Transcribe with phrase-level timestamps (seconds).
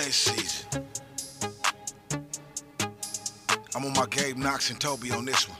[0.00, 0.82] lion season.
[3.74, 5.58] I'm on my Gabe Knox and Toby on this one.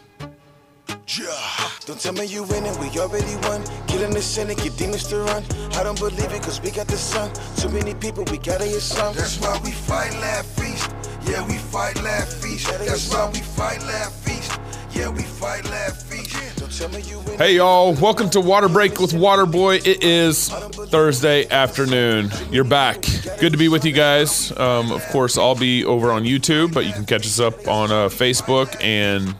[0.88, 1.70] Yeah.
[1.86, 3.62] Don't tell me you winning, we already won.
[3.86, 5.42] Killing the sin and get demons to run.
[5.72, 7.30] I don't believe it, cause we got the sun.
[7.56, 9.14] Too many people, we gotta hear some.
[9.14, 10.90] That's why we fight, laugh, feast.
[11.26, 12.68] Yeah, we fight, laugh, feast.
[12.68, 14.58] That's why we fight, laugh, feast.
[14.92, 16.58] Yeah, we fight, laugh, feast.
[16.58, 17.38] Don't tell me you winning.
[17.38, 19.86] Hey y'all, welcome to Water Break with Waterboy.
[19.86, 22.30] It is Thursday afternoon.
[22.50, 23.04] You're back.
[23.40, 24.52] Good to be with you guys.
[24.58, 27.90] Um, of course, I'll be over on YouTube, but you can catch us up on
[27.90, 29.34] uh, Facebook and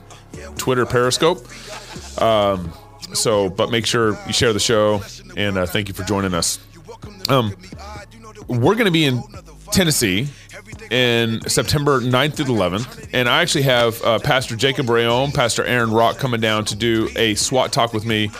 [0.57, 1.37] Twitter Periscope.
[2.19, 2.73] Um,
[3.13, 5.03] so, but make sure you share the show,
[5.37, 6.57] and uh, thank you for joining us.
[7.29, 7.55] Um,
[8.47, 9.21] we're going to be in
[9.71, 10.27] Tennessee
[10.89, 13.09] in September 9th through the 11th.
[13.13, 17.07] And I actually have uh, Pastor Jacob Reaume, Pastor Aaron Rock coming down to do
[17.15, 18.31] a SWAT talk with me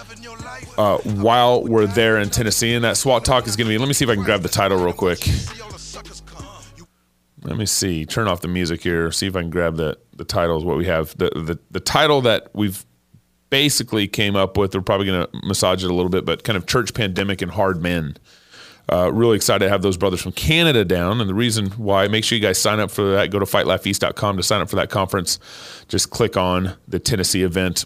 [0.81, 2.73] uh, while we're there in Tennessee.
[2.73, 4.41] And that SWAT talk is going to be, let me see if I can grab
[4.41, 5.19] the title real quick.
[7.43, 8.05] Let me see.
[8.05, 9.11] Turn off the music here.
[9.11, 11.15] See if I can grab the, the titles, what we have.
[11.17, 12.83] The, the, the title that we've
[13.51, 16.57] basically came up with, we're probably going to massage it a little bit, but kind
[16.57, 18.17] of church pandemic and hard men.
[18.91, 21.21] Uh, really excited to have those brothers from Canada down.
[21.21, 23.29] And the reason why, make sure you guys sign up for that.
[23.29, 25.37] Go to fightlaughfeast.com to sign up for that conference.
[25.87, 27.85] Just click on the Tennessee event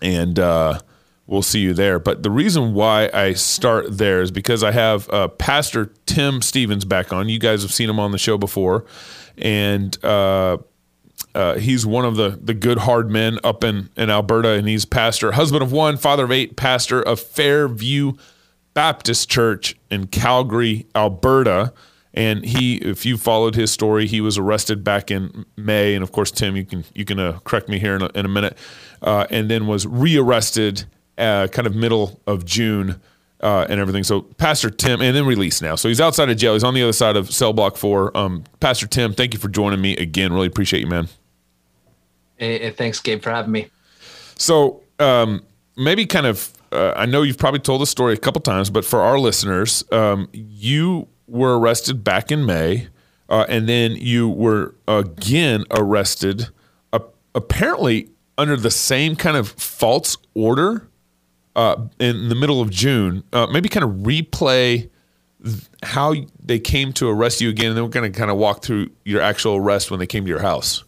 [0.00, 0.78] and uh,
[1.26, 1.98] we'll see you there.
[1.98, 6.84] But the reason why I start there is because I have uh, Pastor Tim Stephens
[6.84, 7.28] back on.
[7.28, 8.84] You guys have seen him on the show before.
[9.38, 10.58] And uh,
[11.34, 14.84] uh, he's one of the the good hard men up in, in Alberta, and he's
[14.84, 18.12] pastor, husband of one, father of eight, pastor of Fairview
[18.74, 21.72] Baptist Church in Calgary, Alberta.
[22.16, 26.12] And he, if you followed his story, he was arrested back in May, and of
[26.12, 28.56] course, Tim, you can you can uh, correct me here in a, in a minute,
[29.02, 30.84] uh, and then was rearrested
[31.18, 33.00] uh, kind of middle of June.
[33.40, 34.02] Uh, and everything.
[34.02, 35.74] So, Pastor Tim, and then released now.
[35.74, 36.54] So he's outside of jail.
[36.54, 38.16] He's on the other side of cell block four.
[38.16, 40.32] Um, Pastor Tim, thank you for joining me again.
[40.32, 41.08] Really appreciate you, man.
[42.36, 43.68] Hey, hey, thanks, Gabe, for having me.
[44.36, 45.42] So um,
[45.76, 48.82] maybe kind of, uh, I know you've probably told the story a couple times, but
[48.82, 52.88] for our listeners, um, you were arrested back in May,
[53.28, 56.48] uh, and then you were again arrested,
[56.94, 57.00] uh,
[57.34, 58.08] apparently
[58.38, 60.88] under the same kind of false order
[61.56, 63.24] uh, in the middle of June.
[63.32, 64.88] Uh, maybe kind of replay
[65.82, 68.62] how they came to arrest you again, and then we're going to kind of walk
[68.62, 70.84] through your actual arrest when they came to your house.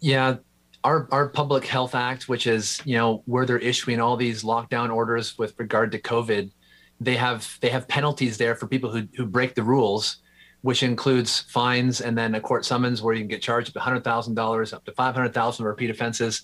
[0.00, 0.36] Yeah,
[0.84, 4.94] our our Public Health Act, which is you know where they're issuing all these lockdown
[4.94, 6.50] orders with regard to COVID,
[7.00, 10.18] they have they have penalties there for people who who break the rules,
[10.62, 13.80] which includes fines and then a court summons where you can get charged up to
[13.80, 16.42] hundred thousand dollars, up to five hundred thousand repeat offenses.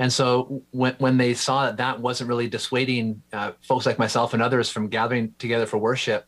[0.00, 4.32] And so when when they saw that that wasn't really dissuading uh, folks like myself
[4.32, 6.26] and others from gathering together for worship,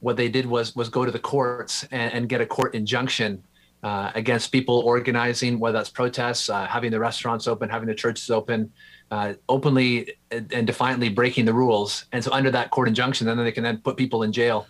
[0.00, 3.44] what they did was was go to the courts and, and get a court injunction
[3.82, 8.30] uh, against people organizing, whether that's protests, uh, having the restaurants open, having the churches
[8.30, 8.72] open,
[9.10, 12.06] uh, openly and, and defiantly breaking the rules.
[12.12, 14.66] And so under that court injunction, then they can then put people in jail.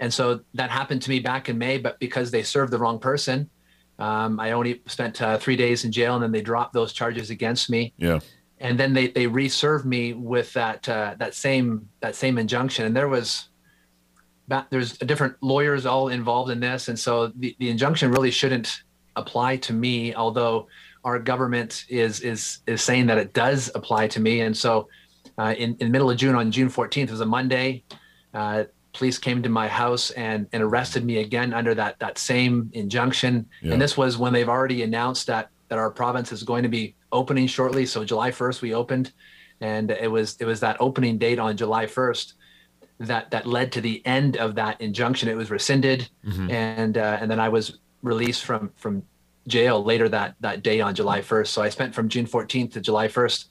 [0.00, 2.98] And so that happened to me back in May, but because they served the wrong
[2.98, 3.50] person,
[3.98, 7.30] um, I only spent uh, three days in jail, and then they dropped those charges
[7.30, 7.92] against me.
[7.96, 8.20] Yeah.
[8.58, 12.96] And then they they reserved me with that uh, that same that same injunction, and
[12.96, 13.48] there was
[14.70, 18.82] there's different lawyers all involved in this, and so the, the injunction really shouldn't
[19.16, 20.66] apply to me, although
[21.04, 24.40] our government is is is saying that it does apply to me.
[24.40, 24.88] And so,
[25.38, 27.84] uh, in in the middle of June, on June 14th, it was a Monday.
[28.94, 33.46] Police came to my house and and arrested me again under that that same injunction.
[33.60, 33.72] Yeah.
[33.72, 36.94] And this was when they've already announced that that our province is going to be
[37.12, 37.86] opening shortly.
[37.86, 39.12] So July 1st, we opened,
[39.60, 42.34] and it was it was that opening date on July 1st
[43.00, 45.28] that that led to the end of that injunction.
[45.28, 46.08] It was rescinded,
[46.50, 49.02] and uh, and then I was released from from
[49.46, 51.48] jail later that that day on July 1st.
[51.48, 53.46] So I spent from June 14th to July 1st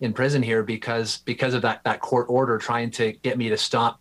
[0.00, 3.56] in prison here because because of that that court order trying to get me to
[3.56, 4.00] stop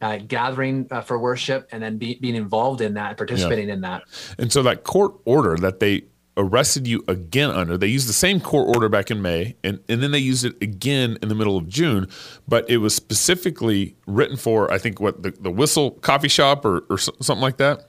[0.00, 4.02] uh, gathering uh, for worship and then be, being involved in that, participating in that.
[4.38, 6.04] And so that court order that they
[6.36, 10.00] arrested you again under, they used the same court order back in May, and, and
[10.02, 12.06] then they used it again in the middle of June,
[12.46, 16.84] but it was specifically written for, I think, what, the, the Whistle Coffee Shop or,
[16.88, 17.86] or something like that?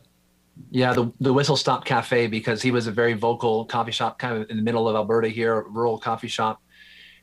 [0.71, 4.35] Yeah, the the Whistle Stop Cafe because he was a very vocal coffee shop, kind
[4.35, 6.62] of in the middle of Alberta here, rural coffee shop,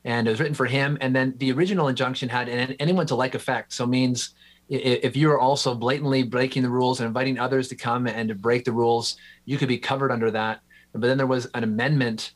[0.04, 0.96] and it was written for him.
[1.02, 4.30] And then the original injunction had an anyone to like effect, so means
[4.68, 8.34] if you are also blatantly breaking the rules and inviting others to come and to
[8.34, 10.60] break the rules, you could be covered under that.
[10.92, 12.32] But then there was an amendment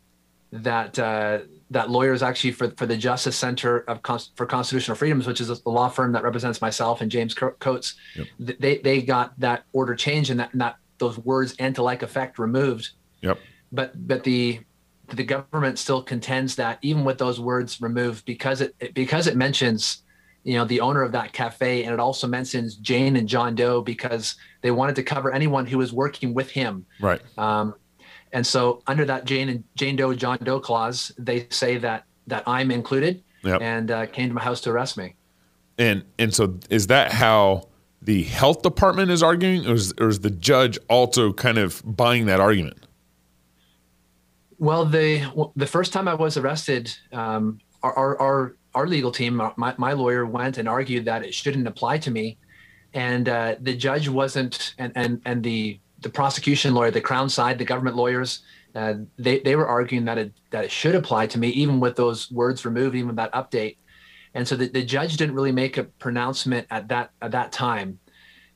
[0.53, 1.41] that uh,
[1.71, 5.49] that lawyers actually for for the Justice Center of Const- for Constitutional Freedoms, which is
[5.49, 8.59] the law firm that represents myself and James Coates, Yep.
[8.61, 12.03] they they got that order changed and that, and that those words and to like
[12.03, 12.91] effect removed.
[13.23, 13.39] Yep.
[13.73, 14.61] But but the
[15.09, 19.37] the government still contends that even with those words removed, because it it- because it
[19.37, 20.03] mentions
[20.45, 23.83] you know the owner of that cafe and it also mentions Jane and John Doe
[23.83, 26.87] because they wanted to cover anyone who was working with him.
[27.01, 27.21] Right.
[27.39, 27.75] Um,
[28.33, 32.45] and so under that Jane and Jane Doe John Doe clause, they say that that
[32.47, 33.63] I'm included Yep.
[33.63, 35.15] and uh, came to my house to arrest me.
[35.79, 37.69] And and so is that how
[38.03, 42.27] the health department is arguing, or is, or is the judge also kind of buying
[42.27, 42.87] that argument?
[44.59, 49.35] Well, the the first time I was arrested, um, our, our our our legal team,
[49.57, 52.39] my my lawyer went and argued that it shouldn't apply to me,
[52.95, 57.59] and uh, the judge wasn't, and and and the the prosecution lawyer, the Crown side,
[57.59, 58.43] the government lawyers,
[58.75, 61.97] uh, they they were arguing that it that it should apply to me, even with
[61.97, 63.77] those words removed, even with that update,
[64.35, 67.99] and so the, the judge didn't really make a pronouncement at that at that time,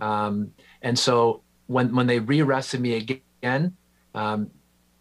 [0.01, 0.53] um,
[0.83, 3.77] and so when when they rearrested me again.
[4.15, 4.51] Um,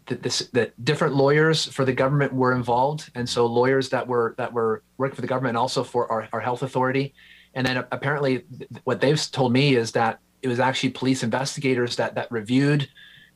[0.08, 4.36] that this that different lawyers for the government were involved and so lawyers that were
[4.38, 7.14] that were working for the government and also for our, our health authority
[7.54, 11.96] and then apparently th- what they've told me is that it was actually police investigators
[11.96, 12.88] that that reviewed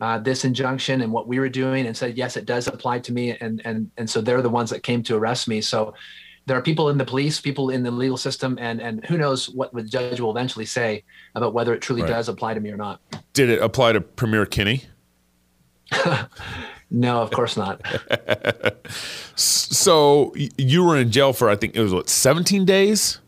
[0.02, 3.14] uh, this injunction and what we were doing and said yes it does apply to
[3.14, 5.94] me and and and so they're the ones that came to arrest me so
[6.48, 9.50] there are people in the police people in the legal system and and who knows
[9.50, 11.04] what the judge will eventually say
[11.36, 12.10] about whether it truly Right.
[12.12, 13.00] does apply to me or not
[13.34, 14.84] Did it apply to Premier Kenney?
[16.92, 17.82] no of course not
[19.38, 23.20] So you were in jail for I think it was what 17 days,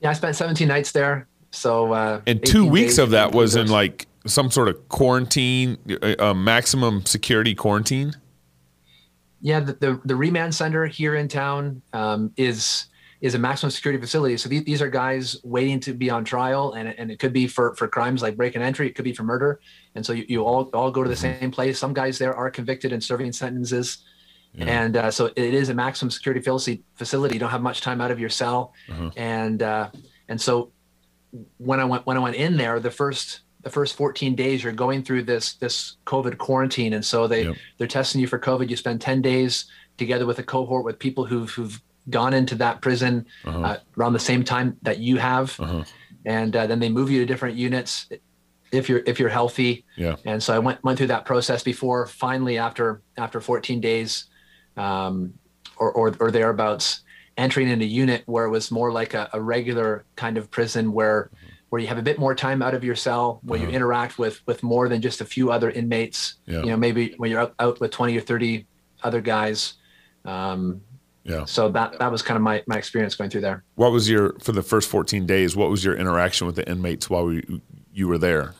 [0.00, 1.28] Yeah, I spent 17 nights there.
[1.52, 5.78] So uh, and two weeks days of that was in like some sort of quarantine,
[6.02, 8.14] uh, uh, maximum security quarantine.
[9.40, 9.60] yeah.
[9.60, 12.86] The, the the remand center here in town um, is
[13.26, 14.36] is a maximum security facility.
[14.36, 17.32] So these, these are guys waiting to be on trial, and it- and it could
[17.32, 18.86] be for for crimes like break and entry.
[18.86, 19.60] It could be for murder,
[19.94, 21.78] and so you, you all all go to the same place.
[21.78, 23.88] Some guys there are convicted and serving sentences.
[24.56, 26.82] And uh, so it is a maximum security facility.
[26.94, 27.34] Facility.
[27.34, 28.72] You don't have much time out of your cell,
[29.16, 29.90] and uh,
[30.28, 30.70] and so
[31.58, 34.72] when I went when I went in there, the first the first 14 days you're
[34.86, 37.56] going through this this COVID quarantine, and so they Yep.
[37.78, 38.68] they're testing you for COVID.
[38.68, 39.64] You spend 10 days
[39.96, 44.18] together with a cohort with people who've who've gone into that prison uh, around the
[44.18, 45.58] same time that you have,
[46.24, 48.08] and uh, then they move you to different units
[48.72, 49.84] if you're if you're healthy.
[49.96, 50.16] Yeah.
[50.24, 54.24] And so I went went through that process before finally after after 14 days,
[54.76, 55.34] um,
[55.76, 57.02] or, or or thereabouts,
[57.36, 60.92] entering in a unit where it was more like a, a regular kind of prison
[60.92, 61.30] where
[61.70, 64.40] where you have a bit more time out of your cell, where you interact with
[64.46, 66.34] with more than just a few other inmates.
[66.46, 66.60] Yeah.
[66.60, 68.66] You know, maybe when you're out, out with 20 or 30
[69.02, 69.74] other guys.
[70.24, 70.80] Um,
[71.24, 71.46] Yeah.
[71.46, 73.64] so that that was kind of my my experience going through there.
[73.76, 75.56] What was your for the first 14 days?
[75.56, 77.62] What was your interaction with the inmates while we,
[77.92, 78.54] you were there?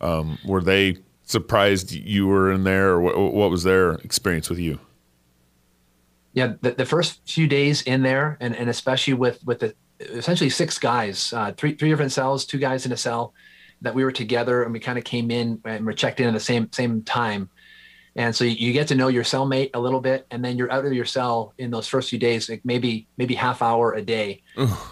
[0.00, 4.58] Um, were they surprised you were in there, or what, what was their experience with
[4.58, 4.78] you?
[6.32, 10.50] yeah the, the first few days in there and, and especially with with the essentially
[10.50, 13.34] six guys uh, three three different cells two guys in a cell
[13.80, 16.34] that we were together and we kind of came in and we're checked in at
[16.34, 17.48] the same same time
[18.14, 20.84] and so you, get to know your cellmate a little bit and then you're out
[20.84, 24.42] of your cell in those first few days like maybe maybe half hour a day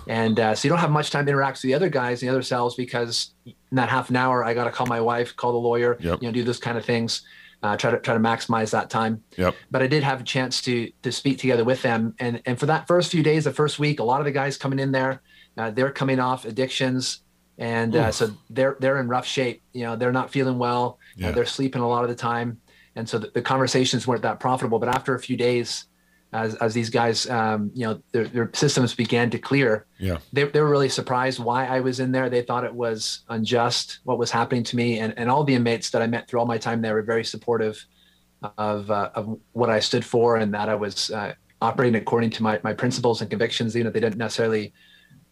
[0.09, 2.29] and uh, so you don't have much time to interact with the other guys in
[2.29, 5.37] the other cells because in that half an hour i got to call my wife
[5.37, 6.23] call the lawyer Yep.
[6.23, 7.23] you know do those kind of things
[7.63, 9.55] uh, try to try to maximize that time Yep.
[9.71, 12.15] but I did have a chance to to speak together with them.
[12.19, 14.57] And and for that first few days, the first week, a lot of the guys
[14.57, 15.21] coming in there,
[15.59, 17.21] uh, they're coming off addictions,
[17.59, 19.61] and uh, so they're they're in rough shape.
[19.75, 20.99] You know, they're not feeling well.
[21.17, 21.33] Yeah.
[21.33, 22.59] they're sleeping a lot of the time,
[22.97, 24.79] and so the, the conversations weren't that profitable.
[24.79, 25.87] But after a few days,
[26.33, 29.87] as as these guys, um, you know, their their systems began to clear.
[29.99, 30.19] Yeah.
[30.33, 32.31] They, they were really surprised why I was in there.
[32.31, 35.91] They thought it was unjust what was happening to me, and, and all the inmates
[35.91, 37.85] that I met through all my time there were very supportive
[38.59, 42.43] of uh, of what I stood for and that I was uh, operating according to
[42.43, 43.75] my my principles and convictions.
[43.75, 44.73] You know, they didn't necessarily,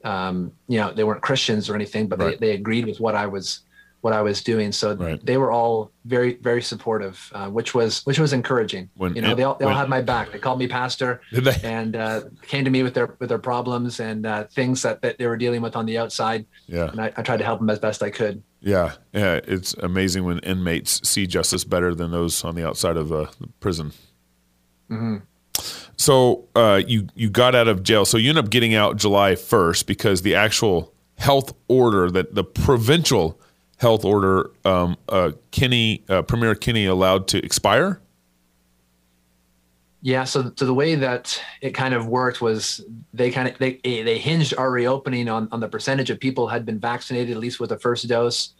[0.04, 2.38] um, you know, they weren't Christians or anything, but Right.
[2.40, 3.60] they, they agreed with what I was
[4.00, 4.70] what I was doing.
[4.72, 5.24] So Right.
[5.24, 8.88] they were all very very supportive, uh, which was which was encouraging.
[8.96, 10.32] When you know, they all they all had my back.
[10.32, 11.20] They called me pastor
[11.62, 15.18] and uh, came to me with their with their problems and uh, things that, that
[15.18, 16.46] they were dealing with on the outside.
[16.66, 16.90] Yeah.
[16.90, 18.42] And I, I tried to help them as best I could.
[18.60, 23.12] Yeah, yeah, it's amazing when inmates see justice better than those on the outside of
[23.12, 23.92] uh, the prison.
[25.96, 28.04] So uh, you you got out of jail.
[28.04, 32.44] So you end up getting out July first because the actual health order that the
[32.44, 33.40] provincial
[33.78, 38.00] health order, um, uh, Kenney uh, Premier Kenney allowed to expire.
[40.00, 43.80] Yeah, so so the way that it kind of worked was they kind of they
[43.82, 47.58] they hinged our reopening on on the percentage of people had been vaccinated at least
[47.58, 48.54] with the first dose,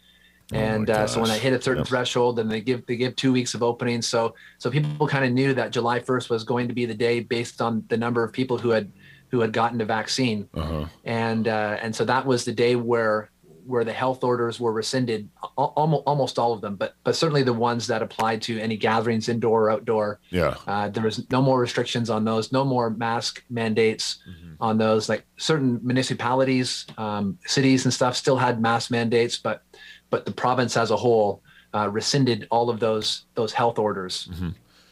[0.51, 1.87] Oh and uh, so when I hit a certain Yep.
[1.87, 4.01] threshold, then they give they give two weeks of opening.
[4.01, 7.21] So so people kind of knew that July first was going to be the day
[7.21, 8.91] based on the number of people who had
[9.31, 10.87] who had gotten the vaccine, Uh-huh.
[11.05, 13.29] and uh, and so that was the day where
[13.69, 17.53] where the health orders were rescinded, almost almost all of them, but but certainly the
[17.53, 20.19] ones that applied to any gatherings, indoor or outdoor.
[20.31, 20.55] Yeah.
[20.67, 24.53] Uh, there was no more restrictions on those, no more mask mandates Mm-hmm.
[24.63, 25.07] on those.
[25.07, 29.63] Like certain municipalities, um, cities, and stuff still had mask mandates, but
[30.09, 31.41] but the province as a whole
[31.75, 34.29] uh, rescinded all of those those health orders.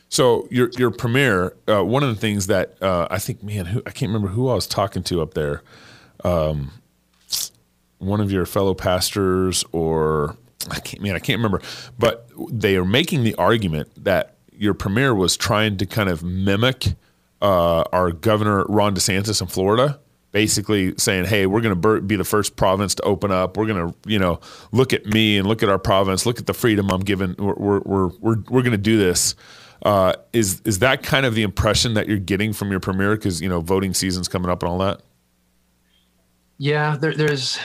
[0.10, 3.82] So your your premiere, uh, one of the things that uh, I think, man, who
[3.86, 5.64] I can't remember who I was talking to up there,
[6.24, 6.72] um,
[8.00, 10.36] one of your fellow pastors, or
[10.70, 11.62] I can't, man, I can't remember,
[11.98, 16.96] but they are making the argument that your premier was trying to kind of mimic
[17.42, 20.00] uh, our governor Ron DeSantis in Florida.
[20.34, 23.58] Basically saying, "Hey, we're going to be the first province to open up.
[23.58, 24.40] We're going to, you know,
[24.72, 26.26] look at me and look at our province.
[26.26, 27.34] Look at the freedom I'm giving.
[27.40, 29.36] We're we're we're we're, we're going to do this."
[29.84, 33.16] Uh, is is that kind of the impression that you're getting from your premier?
[33.16, 35.02] Because you know, voting season's coming up and all that.
[36.58, 37.58] Yeah, there, there's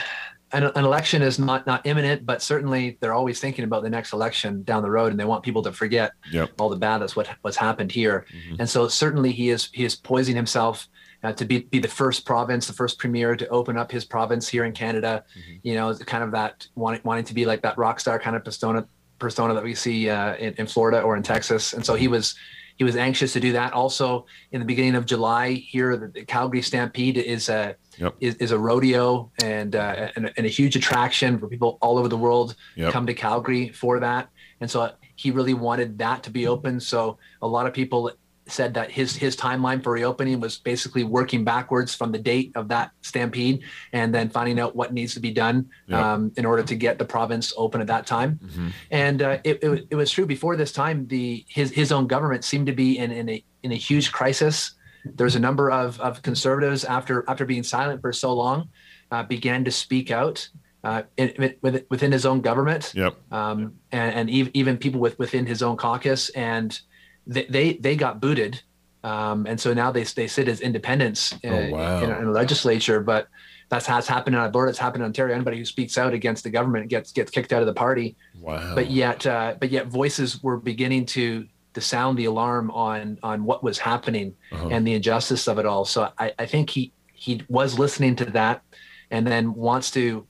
[0.53, 4.13] an, an election is not not imminent, but certainly they're always thinking about the next
[4.13, 6.51] election down the road, and they want people to forget Yep.
[6.59, 8.25] all the bad that's what what's happened here.
[8.59, 10.87] And so certainly he is he is poising himself
[11.23, 14.47] uh, to be be the first province, the first premier to open up his province
[14.47, 15.23] here in Canada.
[15.63, 18.43] You know, kind of that wanting wanting to be like that rock star kind of
[18.45, 18.85] persona
[19.19, 21.73] persona that we see uh, in, in Florida or in Texas.
[21.73, 22.35] And so he was
[22.75, 23.73] he was anxious to do that.
[23.73, 28.15] Also, in the beginning of July here, the, the Calgary Stampede is a Yep.
[28.21, 32.07] is, is a rodeo and, uh, and and a huge attraction for people all over
[32.07, 32.91] the world Yep.
[32.91, 34.29] come to Calgary for that.
[34.61, 36.79] And so he really wanted that to be open.
[36.79, 38.11] So a lot of people
[38.47, 42.67] said that his his timeline for reopening was basically working backwards from the date of
[42.67, 43.61] that stampede
[43.93, 45.99] and then finding out what needs to be done Yep.
[46.03, 48.39] um, in order to get the province open at that time.
[48.91, 51.07] And uh, it, it, was- it was true before this time.
[51.07, 54.73] The his his own government seemed to be in, in a in a huge crisis.
[55.05, 58.69] There's a number of, of conservatives after after being silent for so long,
[59.11, 60.47] uh, began to speak out
[60.83, 63.13] uh, in, with, within his own government Yep.
[63.31, 66.77] um, and, and even people with, within his own caucus, and
[67.27, 68.61] they they, they got booted,
[69.03, 72.03] um, and so now they they sit as independents in, Oh, wow.
[72.03, 73.01] in, in the legislature.
[73.01, 73.27] But
[73.69, 74.69] that's has happened in Alberta.
[74.69, 75.33] It's happened in Ontario.
[75.35, 78.15] Anybody who speaks out against the government gets gets kicked out of the party.
[78.39, 78.75] Wow.
[78.75, 83.45] But yet, uh, but yet, voices were beginning to to sound the alarm on on
[83.45, 84.67] what was happening Uh-huh.
[84.71, 85.85] and the injustice of it all.
[85.85, 88.61] So I, I think he he was listening to that,
[89.09, 90.27] and then wants to,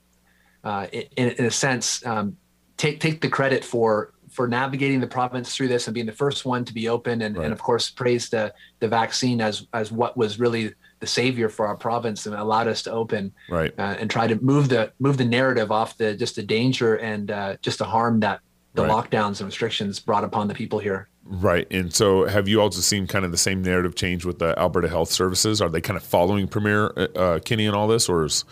[0.63, 2.37] uh, in, in a sense, um,
[2.77, 6.45] take take the credit for for navigating the province through this and being the first
[6.45, 7.45] one to be open, and, Right.
[7.45, 11.67] and of course praise the the vaccine as as what was really the savior for
[11.67, 13.73] our province and allowed us to open right.
[13.77, 17.29] uh, and try to move the move the narrative off the just the danger and
[17.31, 18.39] uh, just the harm that
[18.75, 18.91] the Right.
[18.91, 21.07] lockdowns and restrictions brought upon the people here.
[21.25, 21.67] Right.
[21.71, 24.89] And so have you also seen kind of the same narrative change with the Alberta
[24.89, 25.61] Health Services?
[25.61, 28.43] Are they kind of following Premier uh, Kenney and all this, or is,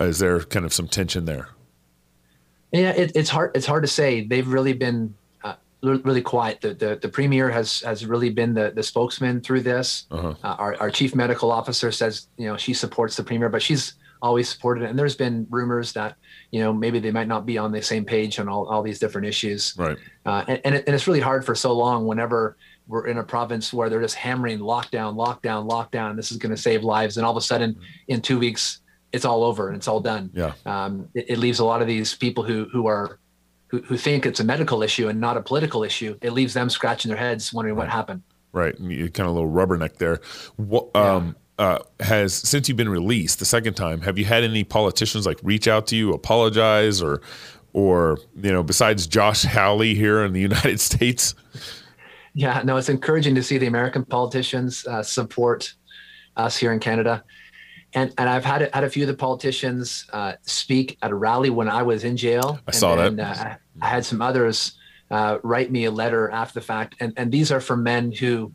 [0.00, 1.48] uh, is there kind of some tension there?
[2.72, 3.52] Yeah, it, it's hard.
[3.54, 4.26] It's hard to say.
[4.26, 5.23] They've really been uh,
[5.84, 6.60] really quiet.
[6.60, 10.06] The, the the premier has has really been the the spokesman through this.
[10.10, 10.34] Uh-huh.
[10.42, 13.94] Uh, our our chief medical officer says you know she supports the premier, but she's
[14.22, 14.90] always supported it.
[14.90, 16.16] And there's been rumors that
[16.50, 18.98] you know maybe they might not be on the same page on all, all these
[18.98, 19.74] different issues.
[19.76, 19.98] Right.
[20.24, 23.24] Uh, and and, it, and it's really hard for so long whenever we're in a
[23.24, 26.16] province where they're just hammering lockdown, lockdown, lockdown.
[26.16, 27.76] This is going to save lives, and all of a sudden,
[28.08, 28.80] in two weeks,
[29.12, 30.30] it's all over and it's all done.
[30.34, 30.52] Yeah.
[30.66, 33.20] Um, it, it leaves a lot of these people who who are
[33.74, 36.16] who, who think it's a medical issue and not a political issue.
[36.22, 38.22] It leaves them scratching their heads, wondering what happened.
[38.52, 38.78] Right.
[38.78, 40.20] You kind of a little rubberneck there.
[40.56, 44.62] What, um, uh, has since you've been released the second time, have you had any
[44.62, 47.20] politicians like reach out to you, apologize, or,
[47.72, 51.34] or you know, besides Josh Hawley here in the United States?
[52.32, 55.74] Yeah, no, it's encouraging to see the American politicians uh, support
[56.36, 57.24] us here in Canada.
[57.94, 61.50] And, and I've had had a few of the politicians uh, speak at a rally
[61.50, 62.58] when I was in jail.
[62.66, 63.18] I and, saw that.
[63.18, 64.72] Uh, I had some others
[65.10, 68.52] uh, write me a letter after the fact, and and these are from men who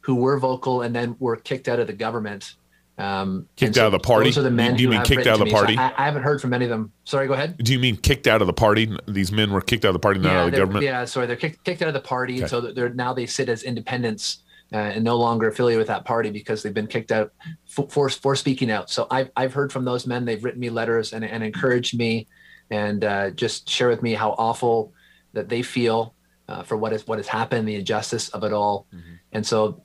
[0.00, 2.54] who were vocal and then were kicked out of the government.
[2.96, 4.26] Um, Kicked and out of the party?
[4.28, 5.50] Those are the men Do you mean kicked out of the me.
[5.52, 5.78] So party?
[5.78, 6.92] I, I haven't heard from any of them.
[7.04, 7.56] Sorry, go ahead.
[7.56, 8.94] Do you mean kicked out of the party?
[9.08, 10.84] These men were kicked out of the party, not out of the government.
[10.84, 12.42] Yeah, sorry, they're kicked, kicked out of the party, Okay.
[12.42, 14.40] and so they're now they sit as independents
[14.72, 17.32] uh, and no longer affiliated with that party because they've been kicked out
[17.68, 18.90] for for, for speaking out.
[18.90, 20.24] So I've I've heard from those men.
[20.24, 22.26] They've written me letters and, and encouraged me,
[22.70, 24.92] and uh, just share with me how awful
[25.32, 26.14] that they feel
[26.48, 29.14] uh, for what is what has happened, the injustice of it all, Mm-hmm.
[29.32, 29.82] and so.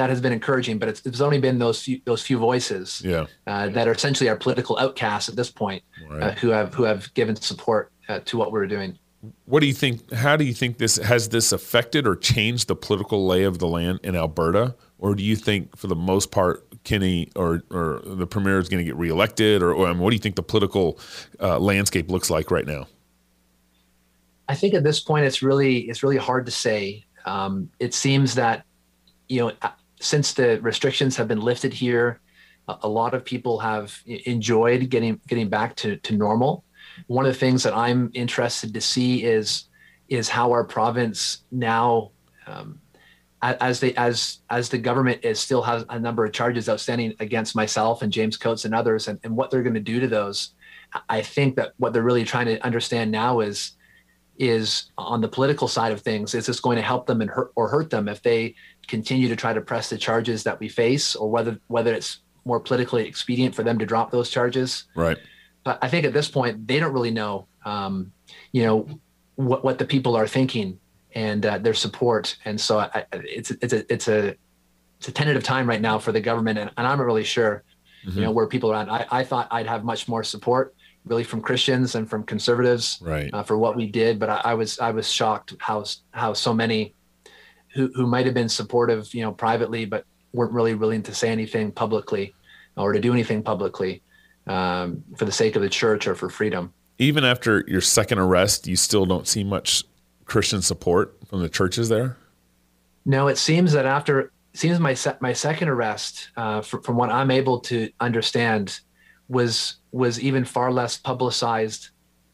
[0.00, 3.24] that has been encouraging, but it's, it's only been those few, those few voices Yeah.
[3.46, 5.82] uh, that are essentially our political outcasts at this point,
[6.12, 8.98] uh, who have who have given support uh, to what we're doing.
[9.46, 10.12] What do you think?
[10.12, 13.66] How do you think this has this affected or changed the political lay of the
[13.66, 18.26] land in Alberta, or do you think, for the most part, Kenney or or the
[18.26, 20.42] premier is going to get reelected, or, or I mean, what do you think the
[20.42, 21.00] political
[21.40, 22.86] uh, landscape looks like right now?
[24.48, 27.04] I think at this point it's really it's really hard to say.
[27.26, 28.64] Um, it seems that
[29.28, 29.70] you know uh,
[30.00, 32.20] since the restrictions have been lifted here,
[32.68, 36.64] a, lot of people have enjoyed getting getting back to to normal.
[37.06, 39.64] One of the things that I'm interested to see is
[40.08, 42.10] is how our province now.
[42.46, 42.80] Um,
[43.40, 47.54] as they as as the government is still has a number of charges outstanding against
[47.54, 50.54] myself and James Coates and others and, and what they're going to do to those
[51.08, 53.72] I think that what they're really trying to understand now is
[54.38, 57.52] is on the political side of things is this going to help them and hurt
[57.56, 58.54] or hurt them if they
[58.86, 62.60] continue to try to press the charges that we face or whether whether it's more
[62.60, 65.18] politically expedient for them to drop those charges Right.
[65.68, 68.10] But I think at this point they don't really know, um,
[68.52, 68.88] you know,
[69.34, 70.80] what what the people are thinking
[71.14, 72.38] and uh, their support.
[72.46, 74.34] And so I, it's it's a it's a
[74.98, 77.64] it's a tentative time right now for the government, and, and I'm not really sure,
[78.02, 78.90] you know, where people are at.
[78.90, 83.28] I, I thought I'd have much more support, really, from Christians and from conservatives Right.
[83.34, 86.54] uh, for what we did, but I, I was I was shocked how how so
[86.54, 86.94] many
[87.74, 91.28] who who might have been supportive, you know, privately, but weren't really willing to say
[91.28, 92.34] anything publicly
[92.74, 94.02] or to do anything publicly
[94.48, 96.72] um, for the sake of the church or for freedom.
[96.98, 99.84] Even after your second arrest, you still don't see much
[100.24, 102.16] Christian support from the churches there.
[103.04, 106.96] No, it seems that after it seems my se- my second arrest, uh, fr- from
[106.96, 108.80] what I'm able to understand,
[109.28, 111.90] was was even far less publicized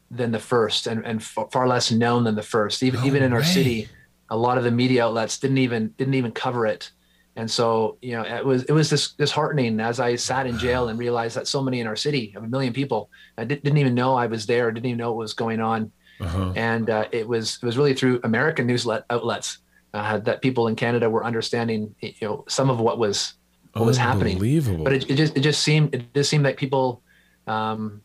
[0.09, 2.83] than the first, and and f- far less known than the first.
[2.83, 3.87] Even No even in our city,
[4.29, 6.91] a lot of the media outlets didn't even didn't even cover it.
[7.37, 10.87] And so, you know, it was it was this disheartening as I sat in jail
[10.89, 13.77] and realized that so many in our city, of a million people, I di- didn't
[13.77, 16.53] even know I was there, didn't even know what was going on Uh-huh.
[16.55, 19.57] and uh, it was it was really through American news let- outlets
[19.93, 23.33] uh, that people in Canada were understanding you know some of what was
[23.73, 24.39] what was happening.
[24.85, 27.01] But it, it just it just seemed it just seemed like people
[27.47, 28.01] um,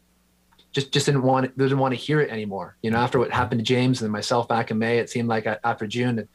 [0.73, 2.77] just just didn't want they didn't want to hear it anymore.
[2.83, 5.47] You know, after what happened to James and myself back in May, it seemed like
[5.63, 6.29] after June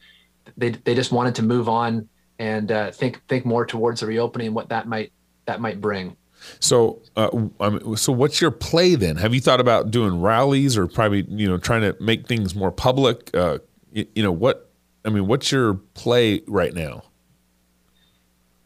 [0.56, 4.48] they they just wanted to move on and uh, think think more towards the reopening
[4.48, 5.12] and what that might
[5.46, 6.16] that might bring.
[6.60, 9.16] So, uh, I mean, so what's your play then?
[9.16, 12.70] Have you thought about doing rallies or probably you know trying to make things more
[12.70, 13.34] public?
[13.34, 13.58] Uh,
[13.92, 14.70] you, you know what?
[15.04, 17.04] I mean, what's your play right now?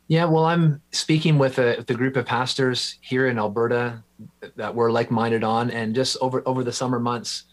[0.09, 4.03] Yeah, well, I'm speaking with a, with a group of pastors here in Alberta
[4.57, 7.45] that we're like-minded on, and just over over the summer months,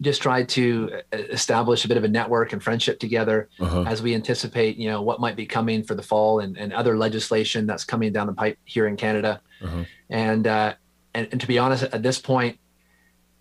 [0.00, 3.84] just tried to uh, establish a bit of a network and friendship together Uh-huh.
[3.86, 6.96] as we anticipate, you know, what might be coming for the fall and, and other
[6.96, 9.40] legislation that's coming down the pipe here in Canada.
[9.62, 9.84] Uh-huh.
[10.10, 10.74] And, uh,
[11.14, 12.58] and and to be honest, at this point,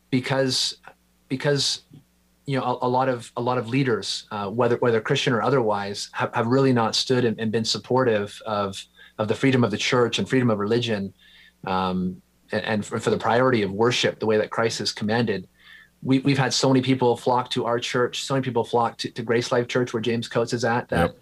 [0.09, 0.77] because
[1.27, 1.81] because
[2.45, 5.41] you know a, a lot of a lot of leaders, uh, whether whether Christian or
[5.41, 8.83] otherwise, have, have really not stood and, and been supportive of
[9.17, 11.13] of the freedom of the church and freedom of religion,
[11.65, 15.47] um, and, and for, for the priority of worship, the way that Christ has commanded.
[16.03, 19.09] We, we've had so many people flock to our church, so many people flock to,
[19.11, 20.89] to Grace Life Church, where James Coates is at.
[20.89, 21.19] That Yep.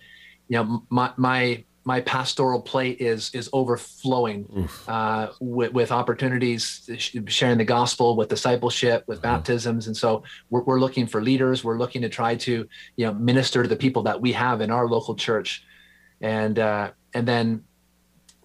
[0.49, 4.45] you know my my my pastoral plate is is overflowing
[4.87, 6.87] uh, with, with opportunities
[7.27, 11.77] sharing the gospel with discipleship with baptisms and so we're, we're looking for leaders we're
[11.79, 12.67] looking to try to
[12.97, 15.63] you know minister to the people that we have in our local church
[16.21, 17.63] and uh, and then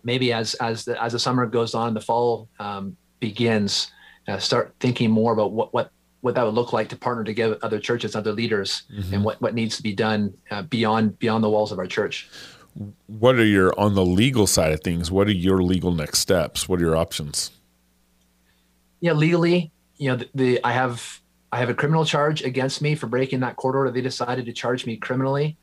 [0.02, 3.92] maybe as as the as the summer goes on the fall um, begins
[4.28, 5.90] uh, start thinking more about what what
[6.26, 9.54] what that would look like to partner together other churches other leaders and what what
[9.54, 12.28] needs to be done uh, beyond beyond the walls of our church
[13.06, 15.10] What are your on the legal side of things?
[15.10, 16.68] What are your legal next steps?
[16.68, 17.50] What are your options?
[19.00, 21.20] yeah legally you know the, the i have
[21.52, 24.52] i have a criminal charge against me for breaking that court order they decided to
[24.52, 25.56] charge me criminally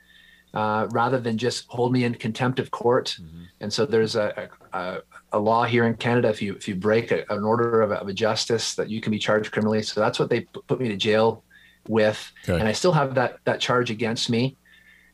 [0.54, 3.18] uh, rather than just hold me in contempt of court
[3.60, 5.02] and so there's a, a,
[5.34, 7.96] a law here in canada if you if you break a, an order of a,
[7.96, 9.82] of a justice that you can be charged criminally.
[9.82, 11.44] So that's what they put me to jail
[11.88, 12.32] with.
[12.48, 12.58] Okay.
[12.60, 14.58] and i still have that that charge against me.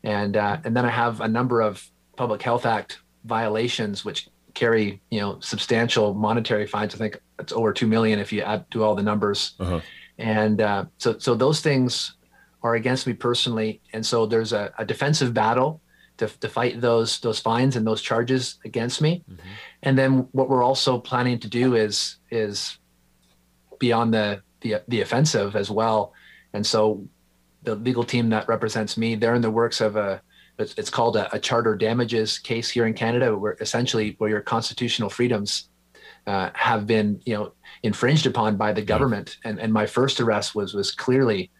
[0.02, 1.84] And uh, and then i have a number of
[2.16, 6.94] public health act violations which carry you know substantial monetary fines.
[6.94, 9.54] I think it's over 2 million if you add to all the numbers.
[9.58, 9.80] Uh-huh.
[10.18, 12.14] and uh, so so those things
[12.62, 13.80] are against me personally.
[13.92, 15.80] And so there's a, a defensive battle
[16.20, 19.24] to, to fight those those fines and those charges against me.
[19.82, 22.78] And then what we're also planning to do is is
[23.78, 26.12] beyond the the, the offensive as well.
[26.52, 27.08] And so
[27.62, 30.22] the legal team that represents me they're in the works of a
[30.58, 34.42] it's, it's called a, a, charter damages case here in Canada, where essentially where your
[34.42, 35.70] constitutional freedoms
[36.26, 37.52] uh, have been you know
[37.82, 39.38] infringed upon by the government.
[39.44, 41.50] And and my first arrest was was clearly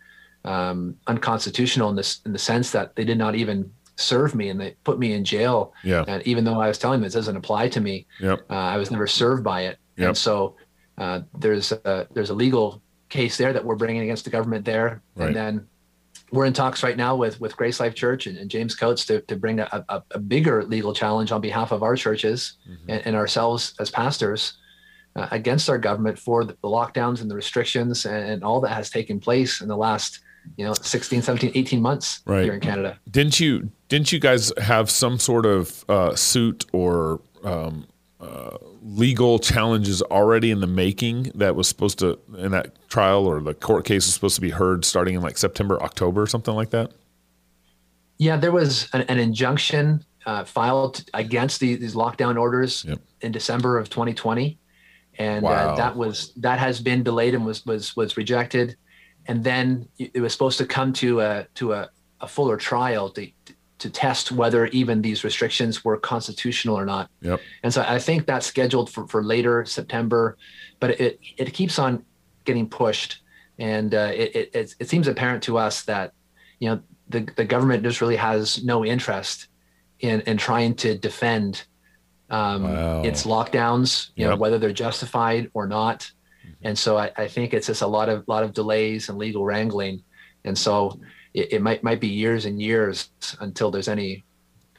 [0.45, 4.61] um, unconstitutional in this in the sense that they did not even serve me and
[4.61, 5.73] they put me in jail.
[5.85, 6.05] Yeah.
[6.07, 8.41] And even though I was telling them it doesn't apply to me, yep.
[8.51, 9.79] Uh, I was never served by it.
[9.97, 10.09] Yep.
[10.09, 10.57] And so
[10.99, 15.03] uh, there's a, there's a legal case there that we're bringing against the government there,
[15.17, 15.27] right.
[15.27, 15.67] and then
[16.33, 19.21] we're in talks right now with with Grace Life Church and, and James Coates to,
[19.23, 22.91] to bring a, a, a, bigger legal challenge on behalf of our churches mm-hmm.
[22.91, 24.59] and, and, ourselves as pastors
[25.17, 28.75] uh, against our government for the, the, lockdowns and the restrictions and, and, all that
[28.75, 30.21] has taken place in the last
[30.57, 32.45] you know 16 17 18 months right.
[32.45, 32.99] here in Canada.
[33.11, 37.87] Didn't you didn't you guys have some sort of uh, suit or um,
[38.21, 43.41] uh, legal challenges already in the making that was supposed to in that trial or
[43.41, 46.55] the court case was supposed to be heard starting in like September, October, or something
[46.55, 46.93] like that?
[48.19, 52.99] Yeah, there was an, an injunction uh, filed against the, these lockdown orders yep.
[53.23, 54.59] in December of 2020,
[55.19, 55.73] and uh, wow.
[55.73, 58.77] uh, that was that has been delayed and was was was rejected,
[59.31, 61.89] and then it was supposed to come to a to a,
[62.21, 63.31] a fuller trial to
[63.79, 67.09] to test whether even these restrictions were constitutional or not.
[67.23, 67.41] Yep.
[67.63, 70.37] And so I think that's scheduled for, for later September,
[70.81, 72.05] but it, it keeps on
[72.45, 73.23] getting pushed.
[73.59, 76.13] And uh, it, it, it seems apparent to us that,
[76.59, 79.47] you know, the, the government just really has no interest
[80.01, 81.65] in, in trying to defend
[82.29, 83.03] um, wow.
[83.03, 84.31] its lockdowns, you yep.
[84.31, 86.11] know, whether they're justified or not.
[86.63, 89.45] And so I, I think it's just a lot of, lot of delays and legal
[89.45, 90.03] wrangling.
[90.45, 91.01] And so
[91.35, 94.25] it, it might might be years and years until there's any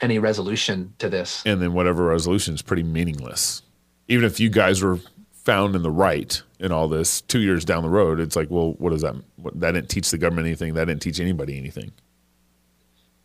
[0.01, 1.43] any resolution to this.
[1.45, 3.61] And then whatever resolution is pretty meaningless.
[4.07, 4.99] Even if you guys were
[5.31, 8.73] found in the right in all this, two years down the road, it's like, well,
[8.73, 9.15] what does that?
[9.37, 10.73] What, that didn't teach the government anything.
[10.73, 11.91] That didn't teach anybody anything.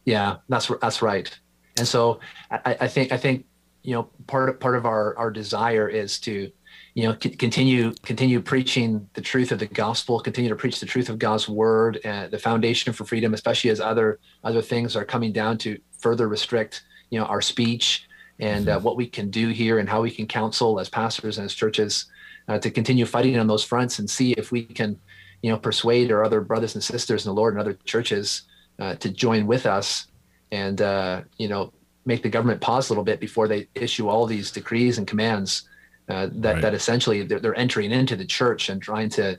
[0.05, 1.37] Yeah, that's that's right.
[1.79, 3.45] And so I, I think I think
[3.83, 6.51] you know part of part of our our desire is to
[6.97, 10.87] you know c- continue continue preaching the truth of the gospel continue to preach the
[10.87, 15.05] truth of god's word and the foundation for freedom especially as other other things are
[15.05, 18.85] coming down to further restrict you know our speech and uh, mm-hmm.
[18.85, 22.07] what we can do here and how we can counsel as pastors and as churches
[22.49, 24.99] uh, to continue fighting on those fronts and see if we can
[25.43, 28.43] you know persuade our other brothers and sisters in the lord and other churches
[28.79, 30.07] uh, to join with us
[30.51, 31.71] and uh, you know
[32.07, 35.69] make the government pause a little bit before they issue all these decrees and commands
[36.09, 36.63] uh, that right.
[36.63, 39.39] that essentially they're, they're, entering into the church and trying to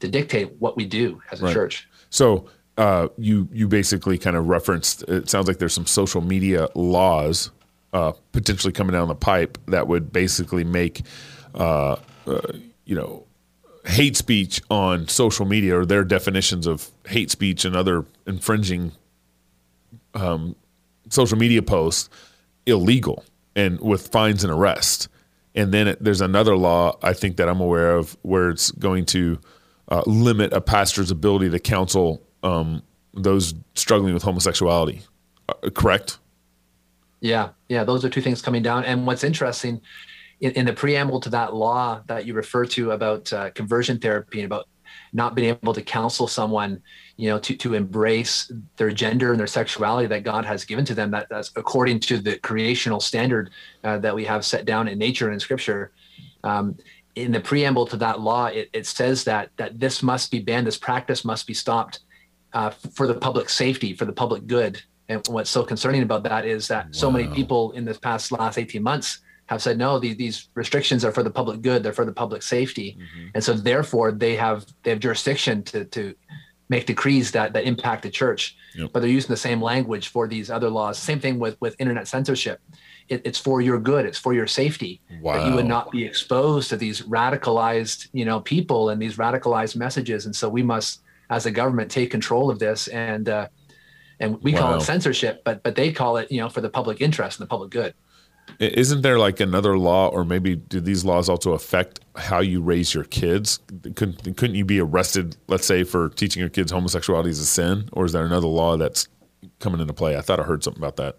[0.00, 1.54] to dictate what we do as a right.
[1.54, 1.88] church.
[2.10, 5.02] So uh, you you basically kind of referenced.
[5.04, 7.50] It sounds like there's some social media laws
[7.92, 11.02] uh, potentially coming down the pipe that would basically make
[11.54, 12.40] uh, uh,
[12.84, 13.24] you know
[13.86, 18.92] hate speech on social media or their definitions of hate speech and other infringing
[20.14, 20.54] um,
[21.08, 22.10] social media posts
[22.66, 23.24] illegal
[23.56, 25.08] and with fines and arrests.
[25.58, 29.06] And then it, there's another law I think that I'm aware of where it's going
[29.06, 29.40] to
[29.88, 32.80] uh, limit a pastor's ability to counsel um,
[33.12, 35.02] those struggling with homosexuality.
[35.48, 36.20] Uh, correct?
[37.20, 38.84] Yeah, yeah, those are two things coming down.
[38.84, 39.80] And what's interesting
[40.38, 44.38] in, in the preamble to that law that you refer to about uh, conversion therapy
[44.38, 44.68] and about
[45.12, 46.82] not being able to counsel someone
[47.16, 50.94] you know to to embrace their gender and their sexuality that god has given to
[50.94, 51.10] them.
[51.10, 53.50] That that's according to the creational standard
[53.84, 55.92] uh, that we have set down in nature and in scripture.
[56.44, 56.76] Um,
[57.14, 60.68] in the preamble to that law it, it says that that this must be banned
[60.68, 61.98] this practice must be stopped
[62.52, 64.80] uh, for the public safety for the public good.
[65.08, 66.92] And what's so concerning about that is that wow.
[66.92, 71.04] so many people in this past last 18 months have said no these, these restrictions
[71.04, 71.82] are for the public good.
[71.82, 72.96] They're for the public safety.
[72.98, 73.28] Mm-hmm.
[73.34, 76.14] and so therefore they have they have jurisdiction to to
[76.70, 78.56] make decrees that that impact the church.
[78.74, 78.90] Yep.
[78.92, 80.98] but they're using the same language for these other laws.
[80.98, 82.60] Same thing with with internet censorship.
[83.08, 84.04] It, it's for your good.
[84.04, 85.00] It's for your safety.
[85.22, 85.34] Wow.
[85.34, 89.76] that you would not be exposed to these radicalized you know people and these radicalized
[89.76, 90.26] messages.
[90.26, 93.48] And so we must as a government take control of this and uh,
[94.20, 94.60] and we wow.
[94.60, 97.46] call it censorship but but they call it you know for the public interest and
[97.46, 97.94] the public good
[98.58, 102.94] isn't there like another law, or maybe do these laws also affect how you raise
[102.94, 103.60] your kids?
[103.94, 107.88] Couldn't, couldn't you be arrested, let's say, for teaching your kids homosexuality is a sin?
[107.92, 109.08] Or is there another law that's
[109.60, 110.16] coming into play?
[110.16, 111.16] I thought I heard something about that.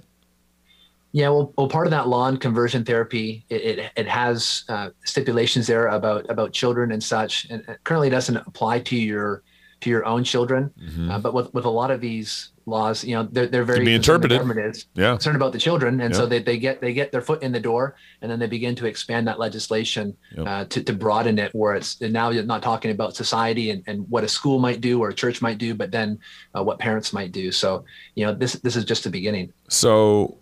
[1.12, 4.89] Yeah, well, well, part of that law on conversion therapy, it, it, it has uh,
[5.06, 9.42] stipulations there about about children and such, and currently doesn't apply to your
[9.82, 10.72] to your own children.
[10.80, 11.10] Mm-hmm.
[11.10, 13.93] Uh, but with with a lot of these laws, you know, they're, they're very be
[13.93, 14.41] interpreted.
[14.65, 15.12] is Yeah.
[15.12, 16.19] concerned about the children, and Yeah.
[16.19, 18.75] so they, they get they get their foot in the door, and then they begin
[18.75, 20.47] to expand that legislation Yep.
[20.47, 23.84] uh, to to broaden it, where it's and now you're not talking about society and,
[23.88, 26.19] and what a school might do or a church might do, but then
[26.55, 27.51] uh, what parents might do.
[27.51, 27.84] So
[28.15, 29.51] you know, this this is just the beginning.
[29.67, 30.38] So,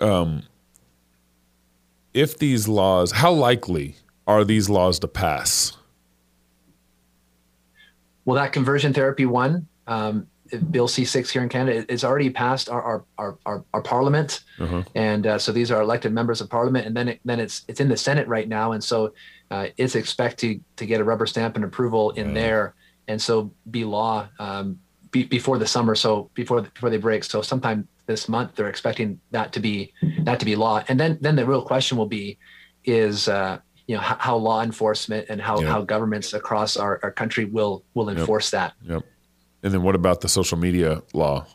[0.00, 0.42] um,
[2.14, 5.76] if these laws, how likely are these laws to pass?
[8.24, 10.26] Well, that conversion therapy one, um,
[10.70, 14.82] Bill C6 here in Canada, it's already passed our our our, our, our Parliament, Uh-huh.
[14.94, 17.80] and uh, so these are elected members of Parliament, and then it, then it's it's
[17.80, 19.12] in the Senate right now, and so
[19.50, 22.74] uh, it's expected to get a rubber stamp and approval in there,
[23.08, 24.78] and so be law um,
[25.10, 29.20] be, before the summer, so before before they break, so sometime this month they're expecting
[29.30, 29.92] that to be
[30.24, 32.36] that to be law, and then then the real question will be,
[32.84, 35.68] is uh, you know how, how law enforcement and how, Yeah.
[35.72, 38.72] how governments across our, our country will will enforce that.
[38.88, 39.02] Yep.
[39.62, 41.46] And then what about the social media law?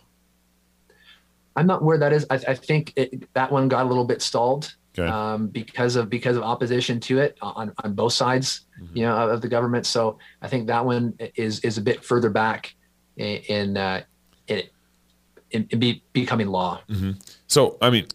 [1.55, 2.25] I'm not where that is.
[2.29, 5.07] I, I think it, that one got a little bit stalled Okay.
[5.07, 8.97] um, because of because of opposition to it on, on both sides, Mm-hmm.
[8.97, 9.87] you know, of the government.
[9.87, 12.75] So I think that one is is a bit further back
[13.17, 14.01] in in uh,
[14.47, 14.63] in,
[15.51, 16.81] in, be, becoming law.
[17.47, 18.05] So, I mean,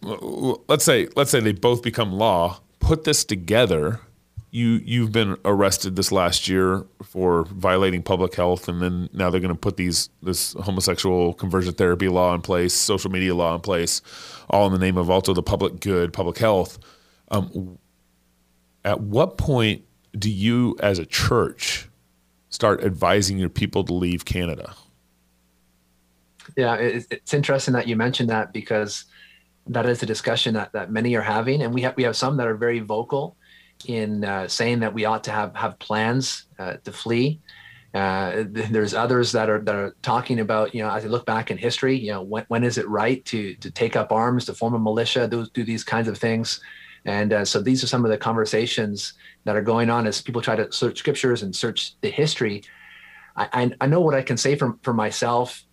[0.68, 2.60] let's say let's say they both become law.
[2.78, 4.00] Put this together.
[4.54, 9.40] You you've been arrested this last year for violating public health, and then now they're
[9.40, 13.62] going to put these this homosexual conversion therapy law in place, social media law in
[13.62, 14.02] place,
[14.50, 16.78] all in the name of also the public good, public health.
[17.30, 17.78] Um,
[18.84, 19.84] at what point
[20.18, 21.88] do you, as a church,
[22.50, 24.74] start advising your people to leave Canada?
[26.58, 29.06] Yeah, it, it's interesting that you mentioned that because
[29.66, 32.36] that is a discussion that, that many are having, and we have we have some
[32.36, 33.34] that are very vocal
[33.86, 37.40] in uh, saying that we ought to have have plans uh, to flee.
[37.94, 41.50] Uh, there's others that are that are talking about you know as I look back
[41.50, 44.54] in history, you know when when is it right to to take up arms, to
[44.54, 46.60] form a militia, those do these kinds of things,
[47.04, 49.14] and uh, so these are some of the conversations
[49.44, 52.62] that are going on as people try to search scriptures and search the history.
[53.36, 55.64] I, I, I know what I can say for for myself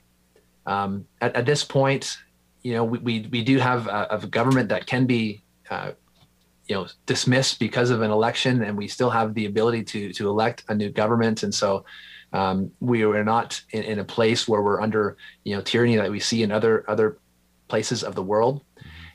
[0.69, 2.17] um, at, at this point,
[2.61, 5.91] you know, we, we, we do have a, a government that can be, uh,
[6.69, 10.29] you know, dismissed because of an election, and we still have the ability to to
[10.29, 11.41] elect a new government.
[11.41, 11.83] And so,
[12.31, 16.11] um, we are not in, in a place where we're under, you know, tyranny that
[16.11, 17.17] we see in other other
[17.67, 18.61] places of the world.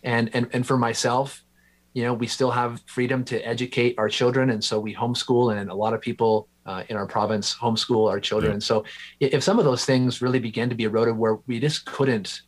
[0.03, 1.45] And and and for myself,
[1.93, 5.71] you know, we still have freedom to educate our children, and so we homeschool, and
[5.71, 8.51] a lot of people uh, in our province homeschool our children.
[8.51, 8.55] Yeah.
[8.55, 8.85] And so,
[9.21, 12.43] if some of those things really begin to be eroded, where we just couldn't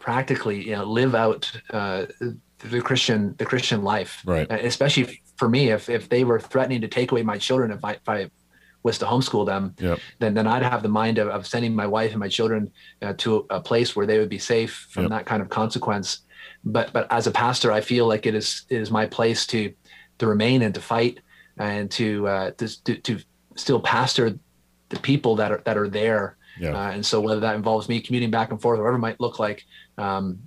[0.00, 2.06] practically, you know, live out uh,
[2.64, 4.50] the Christian the Christian life, Right.
[4.50, 7.84] Uh, especially for me, if if they were threatening to take away my children, if
[7.84, 8.30] I if I
[8.82, 9.98] was to homeschool them, Yep.
[10.18, 12.70] then then I'd have the mind of, of sending my wife and my children
[13.02, 15.10] uh, to a, place where they would be safe from Yep.
[15.10, 16.20] that kind of consequence.
[16.64, 19.72] But but as a pastor, I feel like it is it is my place to
[20.18, 21.20] to remain and to fight
[21.58, 23.18] and to uh, to, to to
[23.56, 24.38] still pastor
[24.88, 26.36] the people that are that are there.
[26.58, 26.72] Yeah.
[26.74, 29.20] Uh, and so whether that involves me commuting back and forth, or whatever it might
[29.20, 29.64] look like,
[29.96, 30.38] um,